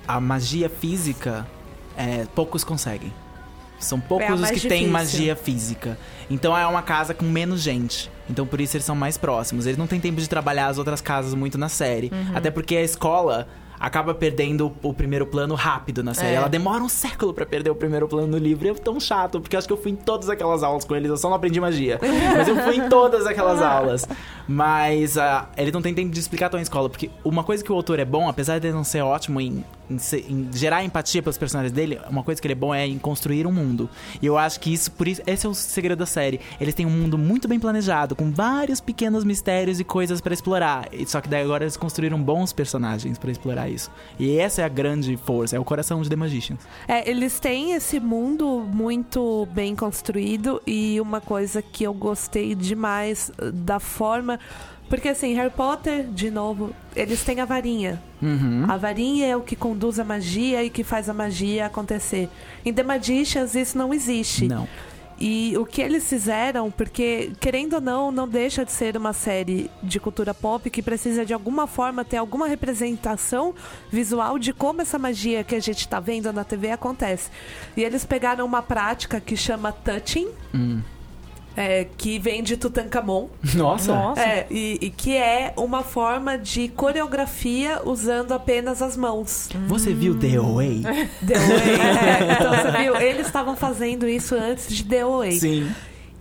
a 0.08 0.20
magia 0.20 0.70
física, 0.70 1.48
é, 1.98 2.26
poucos 2.36 2.64
conseguem. 2.64 3.12
São 3.80 3.98
É 3.98 4.02
poucos 4.02 4.30
a 4.42 4.46
os 4.46 4.52
que 4.52 4.60
têm 4.60 4.70
difícil. 4.70 4.92
magia 4.92 5.36
física. 5.36 5.98
Então 6.30 6.56
é 6.56 6.68
uma 6.68 6.84
casa 6.84 7.16
com 7.16 7.26
menos 7.26 7.62
gente. 7.62 8.12
Então 8.30 8.46
por 8.46 8.62
isso 8.62 8.78
eles 8.78 8.86
são 8.86 8.96
mais 8.96 9.18
próximos. 9.18 9.66
Eles 9.66 9.76
não 9.76 9.88
têm 9.88 10.00
tempo 10.00 10.22
de 10.22 10.30
trabalhar 10.30 10.68
as 10.68 10.78
outras 10.78 11.02
casas 11.02 11.34
muito 11.34 11.58
na 11.58 11.68
série. 11.68 12.12
Uhum. 12.14 12.38
Até 12.38 12.52
porque 12.52 12.76
a 12.76 12.84
escola 12.84 13.48
acaba 13.82 14.14
perdendo 14.14 14.72
o 14.84 14.94
primeiro 14.94 15.26
plano 15.26 15.56
rápido 15.56 16.04
na 16.04 16.14
série. 16.14 16.34
É. 16.34 16.36
Ela 16.36 16.48
demora 16.48 16.84
um 16.84 16.88
século 16.88 17.34
pra 17.34 17.48
perder 17.48 17.72
o 17.72 17.76
primeiro 17.76 18.08
plano 18.08 18.28
no 18.28 18.38
livro. 18.38 18.68
E 18.68 18.70
é 18.70 18.74
tão 18.76 19.00
chato, 19.00 19.42
porque 19.42 19.56
eu 19.56 19.58
acho 19.58 19.68
que 19.68 19.74
eu 19.74 19.78
fui 19.78 19.92
em 19.92 19.96
todas 19.96 20.30
aquelas 20.30 20.62
aulas 20.62 20.86
com 20.86 20.96
eles. 20.96 21.10
Eu 21.10 21.18
só 21.18 21.28
não 21.28 21.36
aprendi 21.36 21.60
magia. 21.60 22.00
Mas 22.38 22.48
eu 22.48 22.56
fui 22.58 22.76
em 22.76 22.88
todas 22.88 23.26
aquelas 23.26 23.60
aulas. 23.60 24.08
Mas 24.48 25.18
ah, 25.18 25.50
ele 25.58 25.72
não 25.72 25.82
tem 25.82 25.96
tempo 25.96 26.12
de 26.12 26.20
explicar 26.20 26.50
tão 26.50 26.60
em 26.60 26.64
escola. 26.64 26.90
Porque 26.90 27.10
uma 27.24 27.44
coisa 27.44 27.64
que 27.64 27.72
o 27.72 27.76
autor 27.76 27.98
é 27.98 28.06
bom, 28.06 28.30
apesar 28.30 28.60
de 28.60 28.68
ele 28.68 28.76
não 28.76 28.84
ser 28.84 29.02
ótimo 29.02 29.42
em, 29.42 29.66
em 29.92 30.50
gerar 30.54 30.84
empatia 30.84 31.22
pelos 31.22 31.38
personagens 31.38 31.72
dele, 31.72 32.00
uma 32.10 32.24
coisa 32.24 32.42
que 32.42 32.48
ele 32.48 32.54
é 32.54 32.56
bom 32.56 32.74
é 32.74 32.86
em 32.86 32.98
construir 32.98 33.46
um 33.48 33.52
mundo. 33.52 33.90
E 34.22 34.26
eu 34.26 34.38
acho 34.38 34.60
que 34.60 34.74
isso, 34.74 34.92
por 34.92 35.08
isso, 35.08 35.22
esse 35.26 35.46
é 35.46 35.50
o 35.50 35.54
segredo 35.54 36.00
da 36.00 36.06
série. 36.06 36.40
Eles 36.60 36.74
têm 36.74 36.86
um 36.86 36.90
mundo 36.90 37.18
muito 37.18 37.48
bem 37.48 37.60
planejado, 37.60 38.16
com 38.16 38.32
vários 38.32 38.80
pequenos 38.80 39.24
mistérios 39.24 39.80
e 39.80 39.84
coisas 39.84 40.22
pra 40.22 40.34
explorar. 40.34 40.88
Só 41.06 41.22
que 41.22 41.30
daí 41.30 41.44
agora 41.44 41.64
eles 41.64 41.78
construíram 41.78 42.22
bons 42.22 42.54
personagens 42.54 43.18
pra 43.18 43.32
explorar 43.32 43.70
isso. 43.70 43.92
E 44.20 44.38
essa 44.38 44.62
é 44.62 44.66
a 44.66 44.70
grande 44.70 45.18
força, 45.18 45.56
é 45.56 45.60
o 45.60 45.66
coração 45.66 46.02
de 46.02 46.10
The 46.10 46.16
Magicians. 46.16 46.60
É, 46.88 47.10
eles 47.10 47.40
têm 47.40 47.74
esse 47.74 48.00
mundo 48.00 48.66
muito 48.72 49.48
bem 49.54 49.76
construído 49.76 50.62
e 50.66 51.00
uma 51.02 51.22
coisa 51.22 51.62
que 51.62 51.84
eu 51.84 51.94
gostei 51.94 52.56
demais 52.56 53.32
da 53.54 53.80
forma. 53.80 54.40
Porque 54.92 55.08
assim, 55.08 55.34
Harry 55.36 55.50
Potter, 55.50 56.04
de 56.04 56.30
novo, 56.30 56.76
eles 56.94 57.24
têm 57.24 57.40
a 57.40 57.46
varinha. 57.46 58.04
Uhum. 58.22 58.66
A 58.68 58.76
varinha 58.76 59.26
é 59.26 59.38
o 59.38 59.40
que 59.40 59.56
conduz 59.56 59.98
a 60.00 60.04
magia 60.04 60.62
e 60.66 60.70
que 60.70 60.84
faz 60.84 61.08
a 61.08 61.14
magia 61.14 61.66
acontecer. 61.66 62.28
Em 62.66 62.74
The 62.74 62.84
Magicians 62.84 63.56
isso 63.56 63.78
não 63.78 63.94
existe. 63.94 64.50
Não. 64.50 64.68
E 65.18 65.56
o 65.58 65.66
que 65.66 65.82
eles 65.82 66.10
fizeram, 66.10 66.70
porque 66.70 67.32
querendo 67.40 67.76
ou 67.76 67.82
não, 67.82 68.12
não 68.12 68.28
deixa 68.28 68.66
de 68.66 68.72
ser 68.74 68.98
uma 68.98 69.14
série 69.14 69.72
de 69.82 69.98
cultura 69.98 70.34
pop 70.34 70.70
que 70.70 70.82
precisa 70.82 71.26
de 71.26 71.34
alguma 71.34 71.68
forma 71.68 72.04
ter 72.04 72.18
alguma 72.18 72.46
representação 72.46 73.56
visual 73.90 74.38
de 74.38 74.52
como 74.52 74.82
essa 74.82 75.00
magia 75.00 75.42
que 75.42 75.56
a 75.56 75.60
gente 75.62 75.88
tá 75.88 76.02
vendo 76.02 76.34
na 76.34 76.44
TV 76.44 76.72
acontece. 76.72 77.30
E 77.78 77.84
eles 77.84 78.04
pegaram 78.04 78.46
uma 78.46 78.62
prática 78.62 79.22
que 79.22 79.38
chama 79.38 79.72
touching, 79.72 80.28
Hum. 80.54 80.82
É, 81.56 81.86
que 81.98 82.20
vem 82.20 82.44
de 82.44 82.58
Tutankhamon. 82.58 83.28
Nossa. 83.56 83.94
Nossa. 83.94 84.22
É, 84.22 84.48
e, 84.50 84.78
e 84.82 84.90
que 84.90 85.16
é 85.16 85.54
uma 85.58 85.84
forma 85.84 86.38
de 86.38 86.68
coreografia 86.70 87.82
usando 87.86 88.32
apenas 88.34 88.82
as 88.82 88.96
mãos. 88.96 89.50
Você 89.68 89.94
viu 89.94 90.18
The 90.18 90.36
Away? 90.36 90.82
The 91.26 91.40
Way. 91.40 91.72
É, 91.72 92.34
então 92.34 92.56
você 92.56 92.78
viu, 92.84 92.96
eles 92.98 93.28
estavam 93.28 93.56
fazendo 93.56 94.08
isso 94.08 94.36
antes 94.36 94.68
de 94.68 94.84
The 94.84 95.06
Way. 95.06 95.32
Sim. 95.34 95.72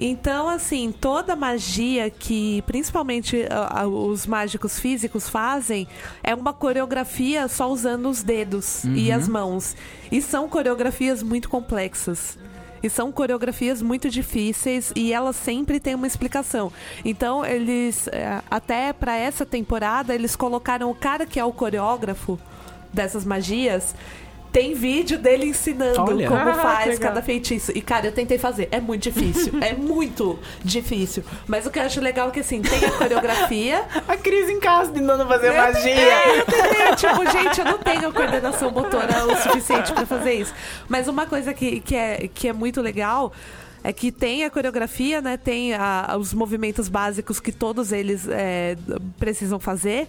Então, 0.02 0.48
assim, 0.48 0.94
toda 0.98 1.36
magia 1.36 2.08
que 2.08 2.62
principalmente 2.62 3.46
ah, 3.50 3.82
ah, 3.82 3.86
os 3.86 4.26
mágicos 4.26 4.80
físicos 4.80 5.28
fazem 5.28 5.86
é 6.22 6.34
uma 6.34 6.54
coreografia 6.54 7.46
só 7.48 7.70
usando 7.70 8.08
os 8.08 8.22
dedos 8.22 8.84
e 8.84 9.12
as 9.12 9.28
mãos. 9.28 9.76
E 10.10 10.22
são 10.22 10.48
coreografias 10.48 11.22
muito 11.22 11.50
complexas. 11.50 12.38
E 12.82 12.88
são 12.88 13.12
coreografias 13.12 13.82
muito 13.82 14.08
difíceis 14.08 14.92
e 14.96 15.12
elas 15.12 15.36
sempre 15.36 15.78
têm 15.78 15.94
uma 15.94 16.06
explicação. 16.06 16.72
Então, 17.04 17.44
eles, 17.44 18.08
eh, 18.08 18.40
até 18.50 18.92
para 18.92 19.16
essa 19.16 19.44
temporada, 19.44 20.14
eles 20.14 20.34
colocaram 20.34 20.90
o 20.90 20.94
cara 20.94 21.26
que 21.26 21.38
é 21.38 21.44
o 21.44 21.52
coreógrafo 21.52 22.38
dessas 22.92 23.24
magias. 23.24 23.94
Tem 24.52 24.74
vídeo 24.74 25.16
dele 25.16 25.46
ensinando 25.46 26.00
Olha. 26.02 26.26
como 26.26 26.48
Ah, 26.48 26.54
faz 26.54 26.86
legal. 26.88 27.08
cada 27.10 27.22
feitiço. 27.22 27.70
E, 27.72 27.80
cara, 27.80 28.06
eu 28.06 28.12
tentei 28.12 28.36
fazer. 28.36 28.68
É 28.72 28.80
muito 28.80 29.02
difícil. 29.04 29.52
é 29.60 29.74
muito 29.78 30.38
difícil. 30.64 31.22
Mas 31.46 31.66
o 31.66 31.70
que 31.70 31.78
eu 31.78 31.84
acho 31.84 32.00
legal 32.00 32.28
é 32.28 32.30
que, 32.32 32.40
assim, 32.40 32.60
tem 32.60 32.84
a 32.84 32.90
coreografia. 32.90 33.84
A 34.08 34.16
Cris 34.16 34.48
em 34.48 34.58
casa 34.58 34.90
tentando 34.92 35.24
fazer 35.26 35.52
É, 35.52 36.40
eu 36.40 36.44
tentei, 36.46 36.94
tipo, 36.96 37.30
gente, 37.30 37.58
eu 37.60 37.64
não 37.64 37.78
tenho 37.78 38.12
coordenação 38.12 38.70
motora 38.72 39.24
o 39.26 39.36
suficiente 39.36 39.92
pra 39.92 40.04
fazer 40.04 40.34
isso. 40.34 40.52
Mas 40.88 41.06
uma 41.06 41.26
coisa 41.26 41.54
que, 41.54 41.80
que, 41.80 41.94
é, 41.94 42.28
que 42.34 42.48
é 42.48 42.52
muito 42.52 42.80
legal 42.80 43.32
é 43.84 43.92
que 43.92 44.10
tem 44.12 44.44
a 44.44 44.50
coreografia, 44.50 45.20
né? 45.22 45.36
Tem 45.36 45.74
a- 45.74 46.16
os 46.18 46.34
movimentos 46.34 46.88
básicos 46.88 47.38
que 47.40 47.52
todos 47.52 47.92
eles 47.92 48.26
é, 48.28 48.76
precisam 49.18 49.58
fazer. 49.60 50.08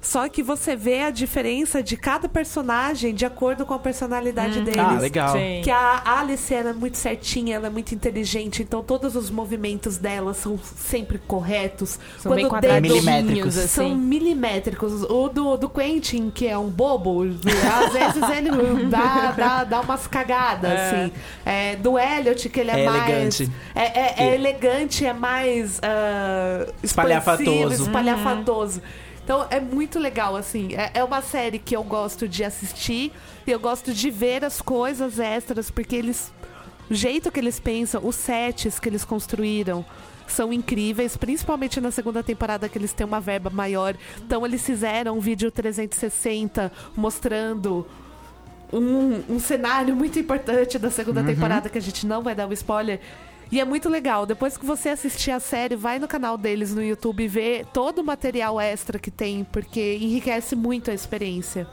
Só 0.00 0.28
que 0.28 0.42
você 0.42 0.76
vê 0.76 1.02
a 1.02 1.10
diferença 1.10 1.82
de 1.82 1.96
cada 1.96 2.28
personagem 2.28 3.14
de 3.14 3.26
acordo 3.26 3.66
com 3.66 3.74
a 3.74 3.78
personalidade 3.78 4.60
deles. 4.60 4.78
Ah, 4.78 4.92
legal. 4.98 5.32
Sim. 5.32 5.60
Que 5.64 5.70
a 5.70 6.02
Alice 6.18 6.52
ela 6.54 6.70
é 6.70 6.72
muito 6.72 6.96
certinha, 6.96 7.56
ela 7.56 7.66
é 7.66 7.70
muito 7.70 7.94
inteligente, 7.94 8.62
então 8.62 8.82
todos 8.82 9.16
os 9.16 9.30
movimentos 9.30 9.96
dela 9.98 10.32
são 10.34 10.58
sempre 10.58 11.18
corretos. 11.18 11.98
São 12.18 12.34
bem 12.34 12.46
o 12.46 12.60
dedo- 12.60 12.80
Milimétricos. 12.80 13.54
são 13.54 13.86
assim. 13.86 13.94
milimétricos. 13.96 15.02
O 15.02 15.28
do, 15.28 15.56
do 15.56 15.68
Quentin, 15.68 16.30
que 16.30 16.46
é 16.46 16.56
um 16.56 16.68
bobo, 16.68 17.24
às 17.24 17.92
vezes 17.92 18.30
ele 18.30 18.50
dá, 18.88 19.32
dá, 19.32 19.64
dá 19.64 19.80
umas 19.80 20.06
cagadas, 20.06 20.70
É. 20.70 20.90
assim. 20.90 21.12
É, 21.44 21.76
do 21.76 21.98
Elliot, 21.98 22.48
que 22.48 22.60
ele 22.60 22.70
é, 22.70 22.80
É 22.80 22.84
mais. 22.88 23.08
elegante. 23.08 23.50
É, 23.74 23.82
é- 23.82 24.14
é 24.28 24.34
elegante, 24.34 25.04
é 25.04 25.12
mais. 25.12 25.80
ah, 25.82 26.66
Espalhafatoso. 26.82 27.82
espalhafatoso. 27.82 28.82
Então 29.28 29.46
é 29.50 29.60
muito 29.60 29.98
legal, 29.98 30.34
assim. 30.34 30.74
É, 30.74 30.90
é 30.94 31.04
uma 31.04 31.20
série 31.20 31.58
que 31.58 31.76
eu 31.76 31.84
gosto 31.84 32.26
de 32.26 32.42
assistir 32.42 33.12
e 33.46 33.50
eu 33.50 33.60
gosto 33.60 33.92
de 33.92 34.10
ver 34.10 34.42
as 34.42 34.62
coisas 34.62 35.18
extras, 35.18 35.70
porque 35.70 35.94
eles. 35.94 36.32
O 36.88 36.94
jeito 36.94 37.30
que 37.30 37.38
eles 37.38 37.60
pensam, 37.60 38.00
os 38.02 38.16
sets 38.16 38.80
que 38.80 38.88
eles 38.88 39.04
construíram 39.04 39.84
são 40.26 40.50
incríveis, 40.50 41.14
principalmente 41.14 41.78
na 41.78 41.90
segunda 41.90 42.22
temporada 42.22 42.70
que 42.70 42.78
eles 42.78 42.94
têm 42.94 43.06
uma 43.06 43.20
verba 43.20 43.50
maior. 43.50 43.94
Então 44.16 44.46
eles 44.46 44.64
fizeram 44.64 45.18
um 45.18 45.20
vídeo 45.20 45.50
360 45.50 46.72
mostrando 46.96 47.86
um, 48.72 49.34
um 49.34 49.38
cenário 49.38 49.94
muito 49.94 50.18
importante 50.18 50.78
da 50.78 50.90
segunda 50.90 51.22
temporada 51.22 51.68
que 51.68 51.76
a 51.76 51.82
gente 51.82 52.06
não 52.06 52.22
vai 52.22 52.34
dar 52.34 52.48
o 52.48 52.52
spoiler. 52.54 52.98
E 53.50 53.60
é 53.60 53.64
muito 53.64 53.88
legal. 53.88 54.26
Depois 54.26 54.56
que 54.56 54.66
você 54.66 54.90
assistir 54.90 55.30
a 55.30 55.40
série, 55.40 55.74
vai 55.76 55.98
no 55.98 56.06
canal 56.08 56.36
deles 56.36 56.74
no 56.74 56.82
YouTube 56.82 57.24
e 57.24 57.28
vê 57.28 57.64
todo 57.72 58.00
o 58.00 58.04
material 58.04 58.60
extra 58.60 58.98
que 58.98 59.10
tem, 59.10 59.44
porque 59.44 59.96
enriquece 60.00 60.54
muito 60.54 60.90
a 60.90 60.94
experiência 60.94 61.66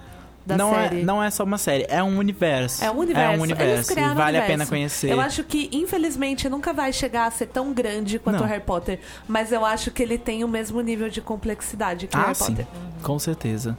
da 0.45 0.55
não, 0.55 0.73
série. 0.73 1.01
é, 1.01 1.03
não 1.03 1.23
é 1.23 1.29
só 1.31 1.43
uma 1.43 1.57
série, 1.57 1.85
é 1.89 2.03
um 2.03 2.17
universo. 2.19 2.83
É 2.83 2.91
um 2.91 2.99
universo. 2.99 3.33
É 3.33 3.38
um 3.38 3.41
universo. 3.41 3.91
e 3.91 3.95
vale 4.13 4.38
um 4.38 4.41
a 4.41 4.43
pena 4.43 4.63
universo. 4.63 4.69
conhecer. 4.69 5.11
Eu 5.11 5.19
acho 5.19 5.43
que, 5.43 5.69
infelizmente, 5.73 6.47
nunca 6.47 6.71
vai 6.71 6.93
chegar 6.93 7.25
a 7.25 7.31
ser 7.31 7.47
tão 7.47 7.73
grande 7.73 8.19
quanto 8.19 8.38
Não. 8.38 8.45
o 8.45 8.47
Harry 8.47 8.61
Potter. 8.63 8.99
Mas 9.27 9.51
eu 9.51 9.65
acho 9.65 9.89
que 9.91 10.03
ele 10.03 10.17
tem 10.19 10.43
o 10.43 10.47
mesmo 10.47 10.79
nível 10.81 11.09
de 11.09 11.19
complexidade 11.19 12.07
que 12.07 12.15
o 12.15 12.19
Ah, 12.19 12.23
Harry 12.25 12.35
sim. 12.35 12.45
Potter. 12.45 12.67
Com 13.01 13.17
certeza. 13.19 13.75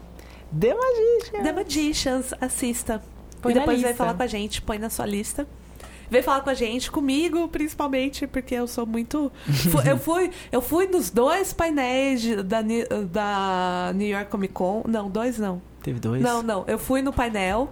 The 0.58 0.74
Magician. 0.74 1.42
The 1.44 1.52
Magicians, 1.52 2.34
assista. 2.40 3.02
Põe 3.40 3.52
e 3.52 3.54
depois 3.54 3.78
lista. 3.80 3.94
falar 3.94 4.14
com 4.14 4.22
a 4.22 4.26
gente, 4.26 4.60
põe 4.60 4.78
na 4.78 4.90
sua 4.90 5.06
lista. 5.06 5.46
Vem 6.10 6.22
falar 6.22 6.40
com 6.40 6.50
a 6.50 6.54
gente, 6.54 6.90
comigo 6.90 7.48
principalmente, 7.48 8.26
porque 8.26 8.54
eu 8.54 8.66
sou 8.66 8.86
muito. 8.86 9.30
Eu, 9.84 9.98
fui, 9.98 10.30
eu 10.52 10.60
fui 10.62 10.86
nos 10.86 11.10
dois 11.10 11.52
painéis 11.52 12.20
de- 12.22 12.42
da, 12.42 12.58
da 13.10 13.92
New 13.94 14.08
York 14.08 14.30
Comic 14.30 14.52
Con. 14.54 14.82
Não, 14.86 15.10
dois 15.10 15.38
não. 15.38 15.60
Teve 15.82 15.98
dois? 16.00 16.22
Não, 16.22 16.42
não. 16.42 16.64
Eu 16.66 16.78
fui 16.78 17.02
no 17.02 17.12
painel 17.12 17.70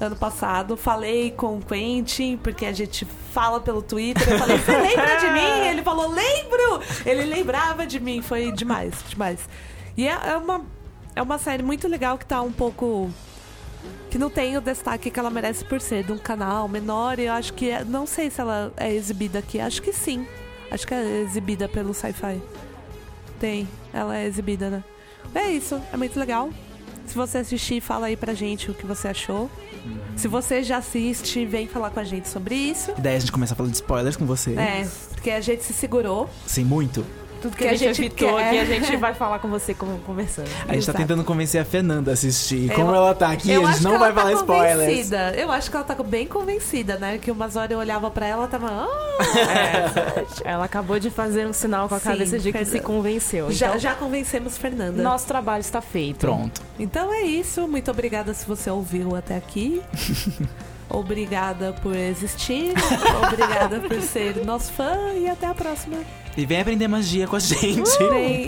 ano 0.00 0.16
passado, 0.16 0.78
falei 0.78 1.30
com 1.30 1.58
o 1.58 1.62
Quentin, 1.62 2.38
porque 2.42 2.64
a 2.64 2.72
gente 2.72 3.04
fala 3.32 3.60
pelo 3.60 3.82
Twitter. 3.82 4.26
Eu 4.32 4.38
falei, 4.38 4.56
você 4.58 4.72
lembra 4.76 5.16
de 5.16 5.30
mim? 5.30 5.60
Ele 5.68 5.82
falou, 5.82 6.08
lembro! 6.08 6.80
Ele 7.04 7.24
lembrava 7.24 7.86
de 7.86 8.00
mim. 8.00 8.22
Foi 8.22 8.50
demais, 8.52 8.94
demais. 9.08 9.40
E 9.96 10.08
é, 10.08 10.12
é 10.30 10.36
uma, 10.38 10.62
é 11.14 11.20
uma 11.20 11.36
série 11.36 11.62
muito 11.62 11.86
legal 11.86 12.16
que 12.16 12.24
tá 12.24 12.40
um 12.40 12.50
pouco. 12.52 13.10
Que 14.10 14.18
não 14.18 14.28
tem 14.28 14.56
o 14.56 14.60
destaque 14.60 15.10
que 15.10 15.18
ela 15.20 15.30
merece 15.30 15.64
por 15.64 15.80
ser 15.80 16.04
de 16.04 16.12
um 16.12 16.18
canal 16.18 16.66
menor. 16.68 17.18
E 17.18 17.26
eu 17.26 17.32
acho 17.32 17.52
que. 17.54 17.70
é- 17.70 17.84
não 17.84 18.06
sei 18.06 18.28
se 18.30 18.40
ela 18.40 18.72
é 18.76 18.92
exibida 18.92 19.38
aqui. 19.38 19.60
Acho 19.60 19.80
que 19.80 19.92
sim. 19.92 20.26
Acho 20.70 20.86
que 20.86 20.94
é 20.94 21.20
exibida 21.22 21.68
pelo 21.68 21.94
Sci-Fi. 21.94 22.40
Tem. 23.38 23.68
Ela 23.92 24.18
é 24.18 24.26
exibida, 24.26 24.68
né? 24.70 24.84
É 25.34 25.48
isso. 25.50 25.80
É 25.92 25.96
muito 25.96 26.18
legal. 26.18 26.50
Se 27.06 27.14
você 27.14 27.38
assistir, 27.38 27.80
fala 27.80 28.06
aí 28.06 28.16
pra 28.16 28.34
gente 28.34 28.70
o 28.70 28.74
que 28.74 28.86
você 28.86 29.08
achou. 29.08 29.50
Se 30.14 30.28
você 30.28 30.62
já 30.62 30.76
assiste, 30.76 31.44
vem 31.46 31.66
falar 31.66 31.90
com 31.90 31.98
a 32.00 32.04
gente 32.04 32.28
sobre 32.28 32.54
isso. 32.54 32.92
E 32.96 33.00
daí 33.00 33.16
a 33.16 33.18
gente 33.18 33.32
começa 33.32 33.54
a 33.54 33.56
falar 33.56 33.68
de 33.70 33.76
spoilers 33.76 34.16
com 34.16 34.26
você. 34.26 34.54
É, 34.54 34.86
porque 35.12 35.30
a 35.30 35.40
gente 35.40 35.64
se 35.64 35.72
segurou. 35.72 36.28
Sim, 36.46 36.64
muito. 36.64 37.04
Tudo 37.40 37.56
que 37.56 37.66
a 37.66 37.74
gente 37.74 38.00
evitou 38.02 38.36
quer- 38.36 38.46
aqui, 38.48 38.58
a 38.58 38.64
gente 38.64 38.96
vai 38.96 39.14
falar 39.14 39.38
com 39.38 39.48
você 39.48 39.74
conversando. 39.74 40.46
A 40.46 40.50
gente 40.50 40.66
tá 40.68 40.74
Exato. 40.76 40.98
tentando 40.98 41.24
convencer 41.24 41.60
a 41.60 41.64
Fernanda 41.64 42.10
a 42.10 42.14
assistir. 42.14 42.68
Eu- 42.70 42.76
Como 42.76 42.94
ela 42.94 43.14
tá 43.14 43.30
aqui, 43.30 43.50
a 43.52 43.72
gente 43.72 43.82
não 43.82 43.92
que 43.92 43.98
vai 43.98 44.12
tá 44.12 44.20
falar 44.20 44.32
spoilers. 44.34 44.78
convencida. 44.80 45.34
Eu 45.36 45.50
acho 45.50 45.70
que 45.70 45.76
ela 45.76 45.84
tá 45.84 45.94
bem 46.02 46.26
convencida, 46.26 46.96
né? 46.98 47.18
Que 47.18 47.30
umas 47.30 47.56
horas 47.56 47.70
eu 47.70 47.78
olhava 47.78 48.10
pra 48.10 48.26
ela 48.26 48.44
e 48.44 48.48
tava. 48.48 48.68
"Ah". 48.70 50.22
Ela 50.44 50.64
acabou 50.64 50.98
de 50.98 51.10
fazer 51.10 51.46
um 51.46 51.52
sinal 51.52 51.88
com 51.88 51.94
a 51.94 51.98
Sim, 51.98 52.10
cabeça 52.10 52.38
de 52.38 52.52
que 52.52 52.58
Fernanda. 52.58 52.70
se 52.78 52.80
convenceu. 52.84 53.50
já, 53.50 53.68
Então, 53.68 53.78
já 53.78 53.94
convencemos 53.94 54.58
Fernanda. 54.58 55.02
nosso 55.02 55.26
trabalho 55.26 55.60
está 55.60 55.80
feito. 55.80 56.18
Pronto. 56.20 56.60
Então 56.78 57.12
é 57.12 57.22
isso. 57.22 57.66
Muito 57.68 57.90
obrigada 57.90 58.34
se 58.34 58.46
você 58.46 58.70
ouviu 58.70 59.16
até 59.16 59.36
aqui. 59.36 59.80
Obrigada 60.90 61.72
por 61.80 61.94
existir. 61.94 62.74
Obrigada 63.24 63.80
por 63.80 64.02
ser 64.02 64.44
nosso 64.44 64.72
fã. 64.72 65.12
E 65.14 65.28
até 65.28 65.46
a 65.46 65.54
próxima. 65.54 65.98
E 66.36 66.44
vem 66.44 66.60
aprender 66.60 66.88
magia 66.88 67.26
com 67.26 67.36
a 67.36 67.40
gente. 67.40 67.90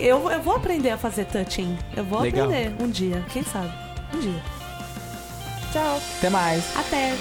Eu, 0.01 0.29
eu 0.29 0.41
vou 0.41 0.55
aprender 0.55 0.89
a 0.89 0.97
fazer 0.97 1.25
touching. 1.25 1.77
Eu 1.95 2.03
vou 2.03 2.21
Legal. 2.21 2.45
aprender 2.45 2.75
um 2.83 2.89
dia. 2.89 3.23
Quem 3.31 3.43
sabe? 3.43 3.71
Um 4.13 4.19
dia. 4.19 4.41
Tchau. 5.71 6.01
Até 6.19 6.29
mais. 6.29 6.63
Até. 6.77 7.15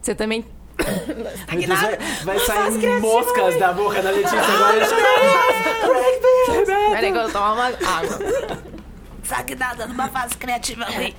Você 0.00 0.14
também. 0.16 0.44
Deus, 1.06 1.80
vai, 1.80 1.98
vai 2.24 2.38
sair 2.40 3.00
moscas 3.00 3.58
da 3.58 3.72
boca 3.72 4.02
da 4.02 4.10
Letícia 4.10 4.40
agora. 4.40 4.86
Peraí 6.92 7.12
que 7.12 7.18
eu 7.18 7.22
vou 7.22 7.32
tomar 7.32 7.52
uma 7.52 7.66
água. 7.66 8.18
Sabe 9.24 9.54
nada 9.54 9.86
numa 9.86 10.08
fase 10.08 10.36
criativa 10.36 10.84
ruim. 10.84 11.14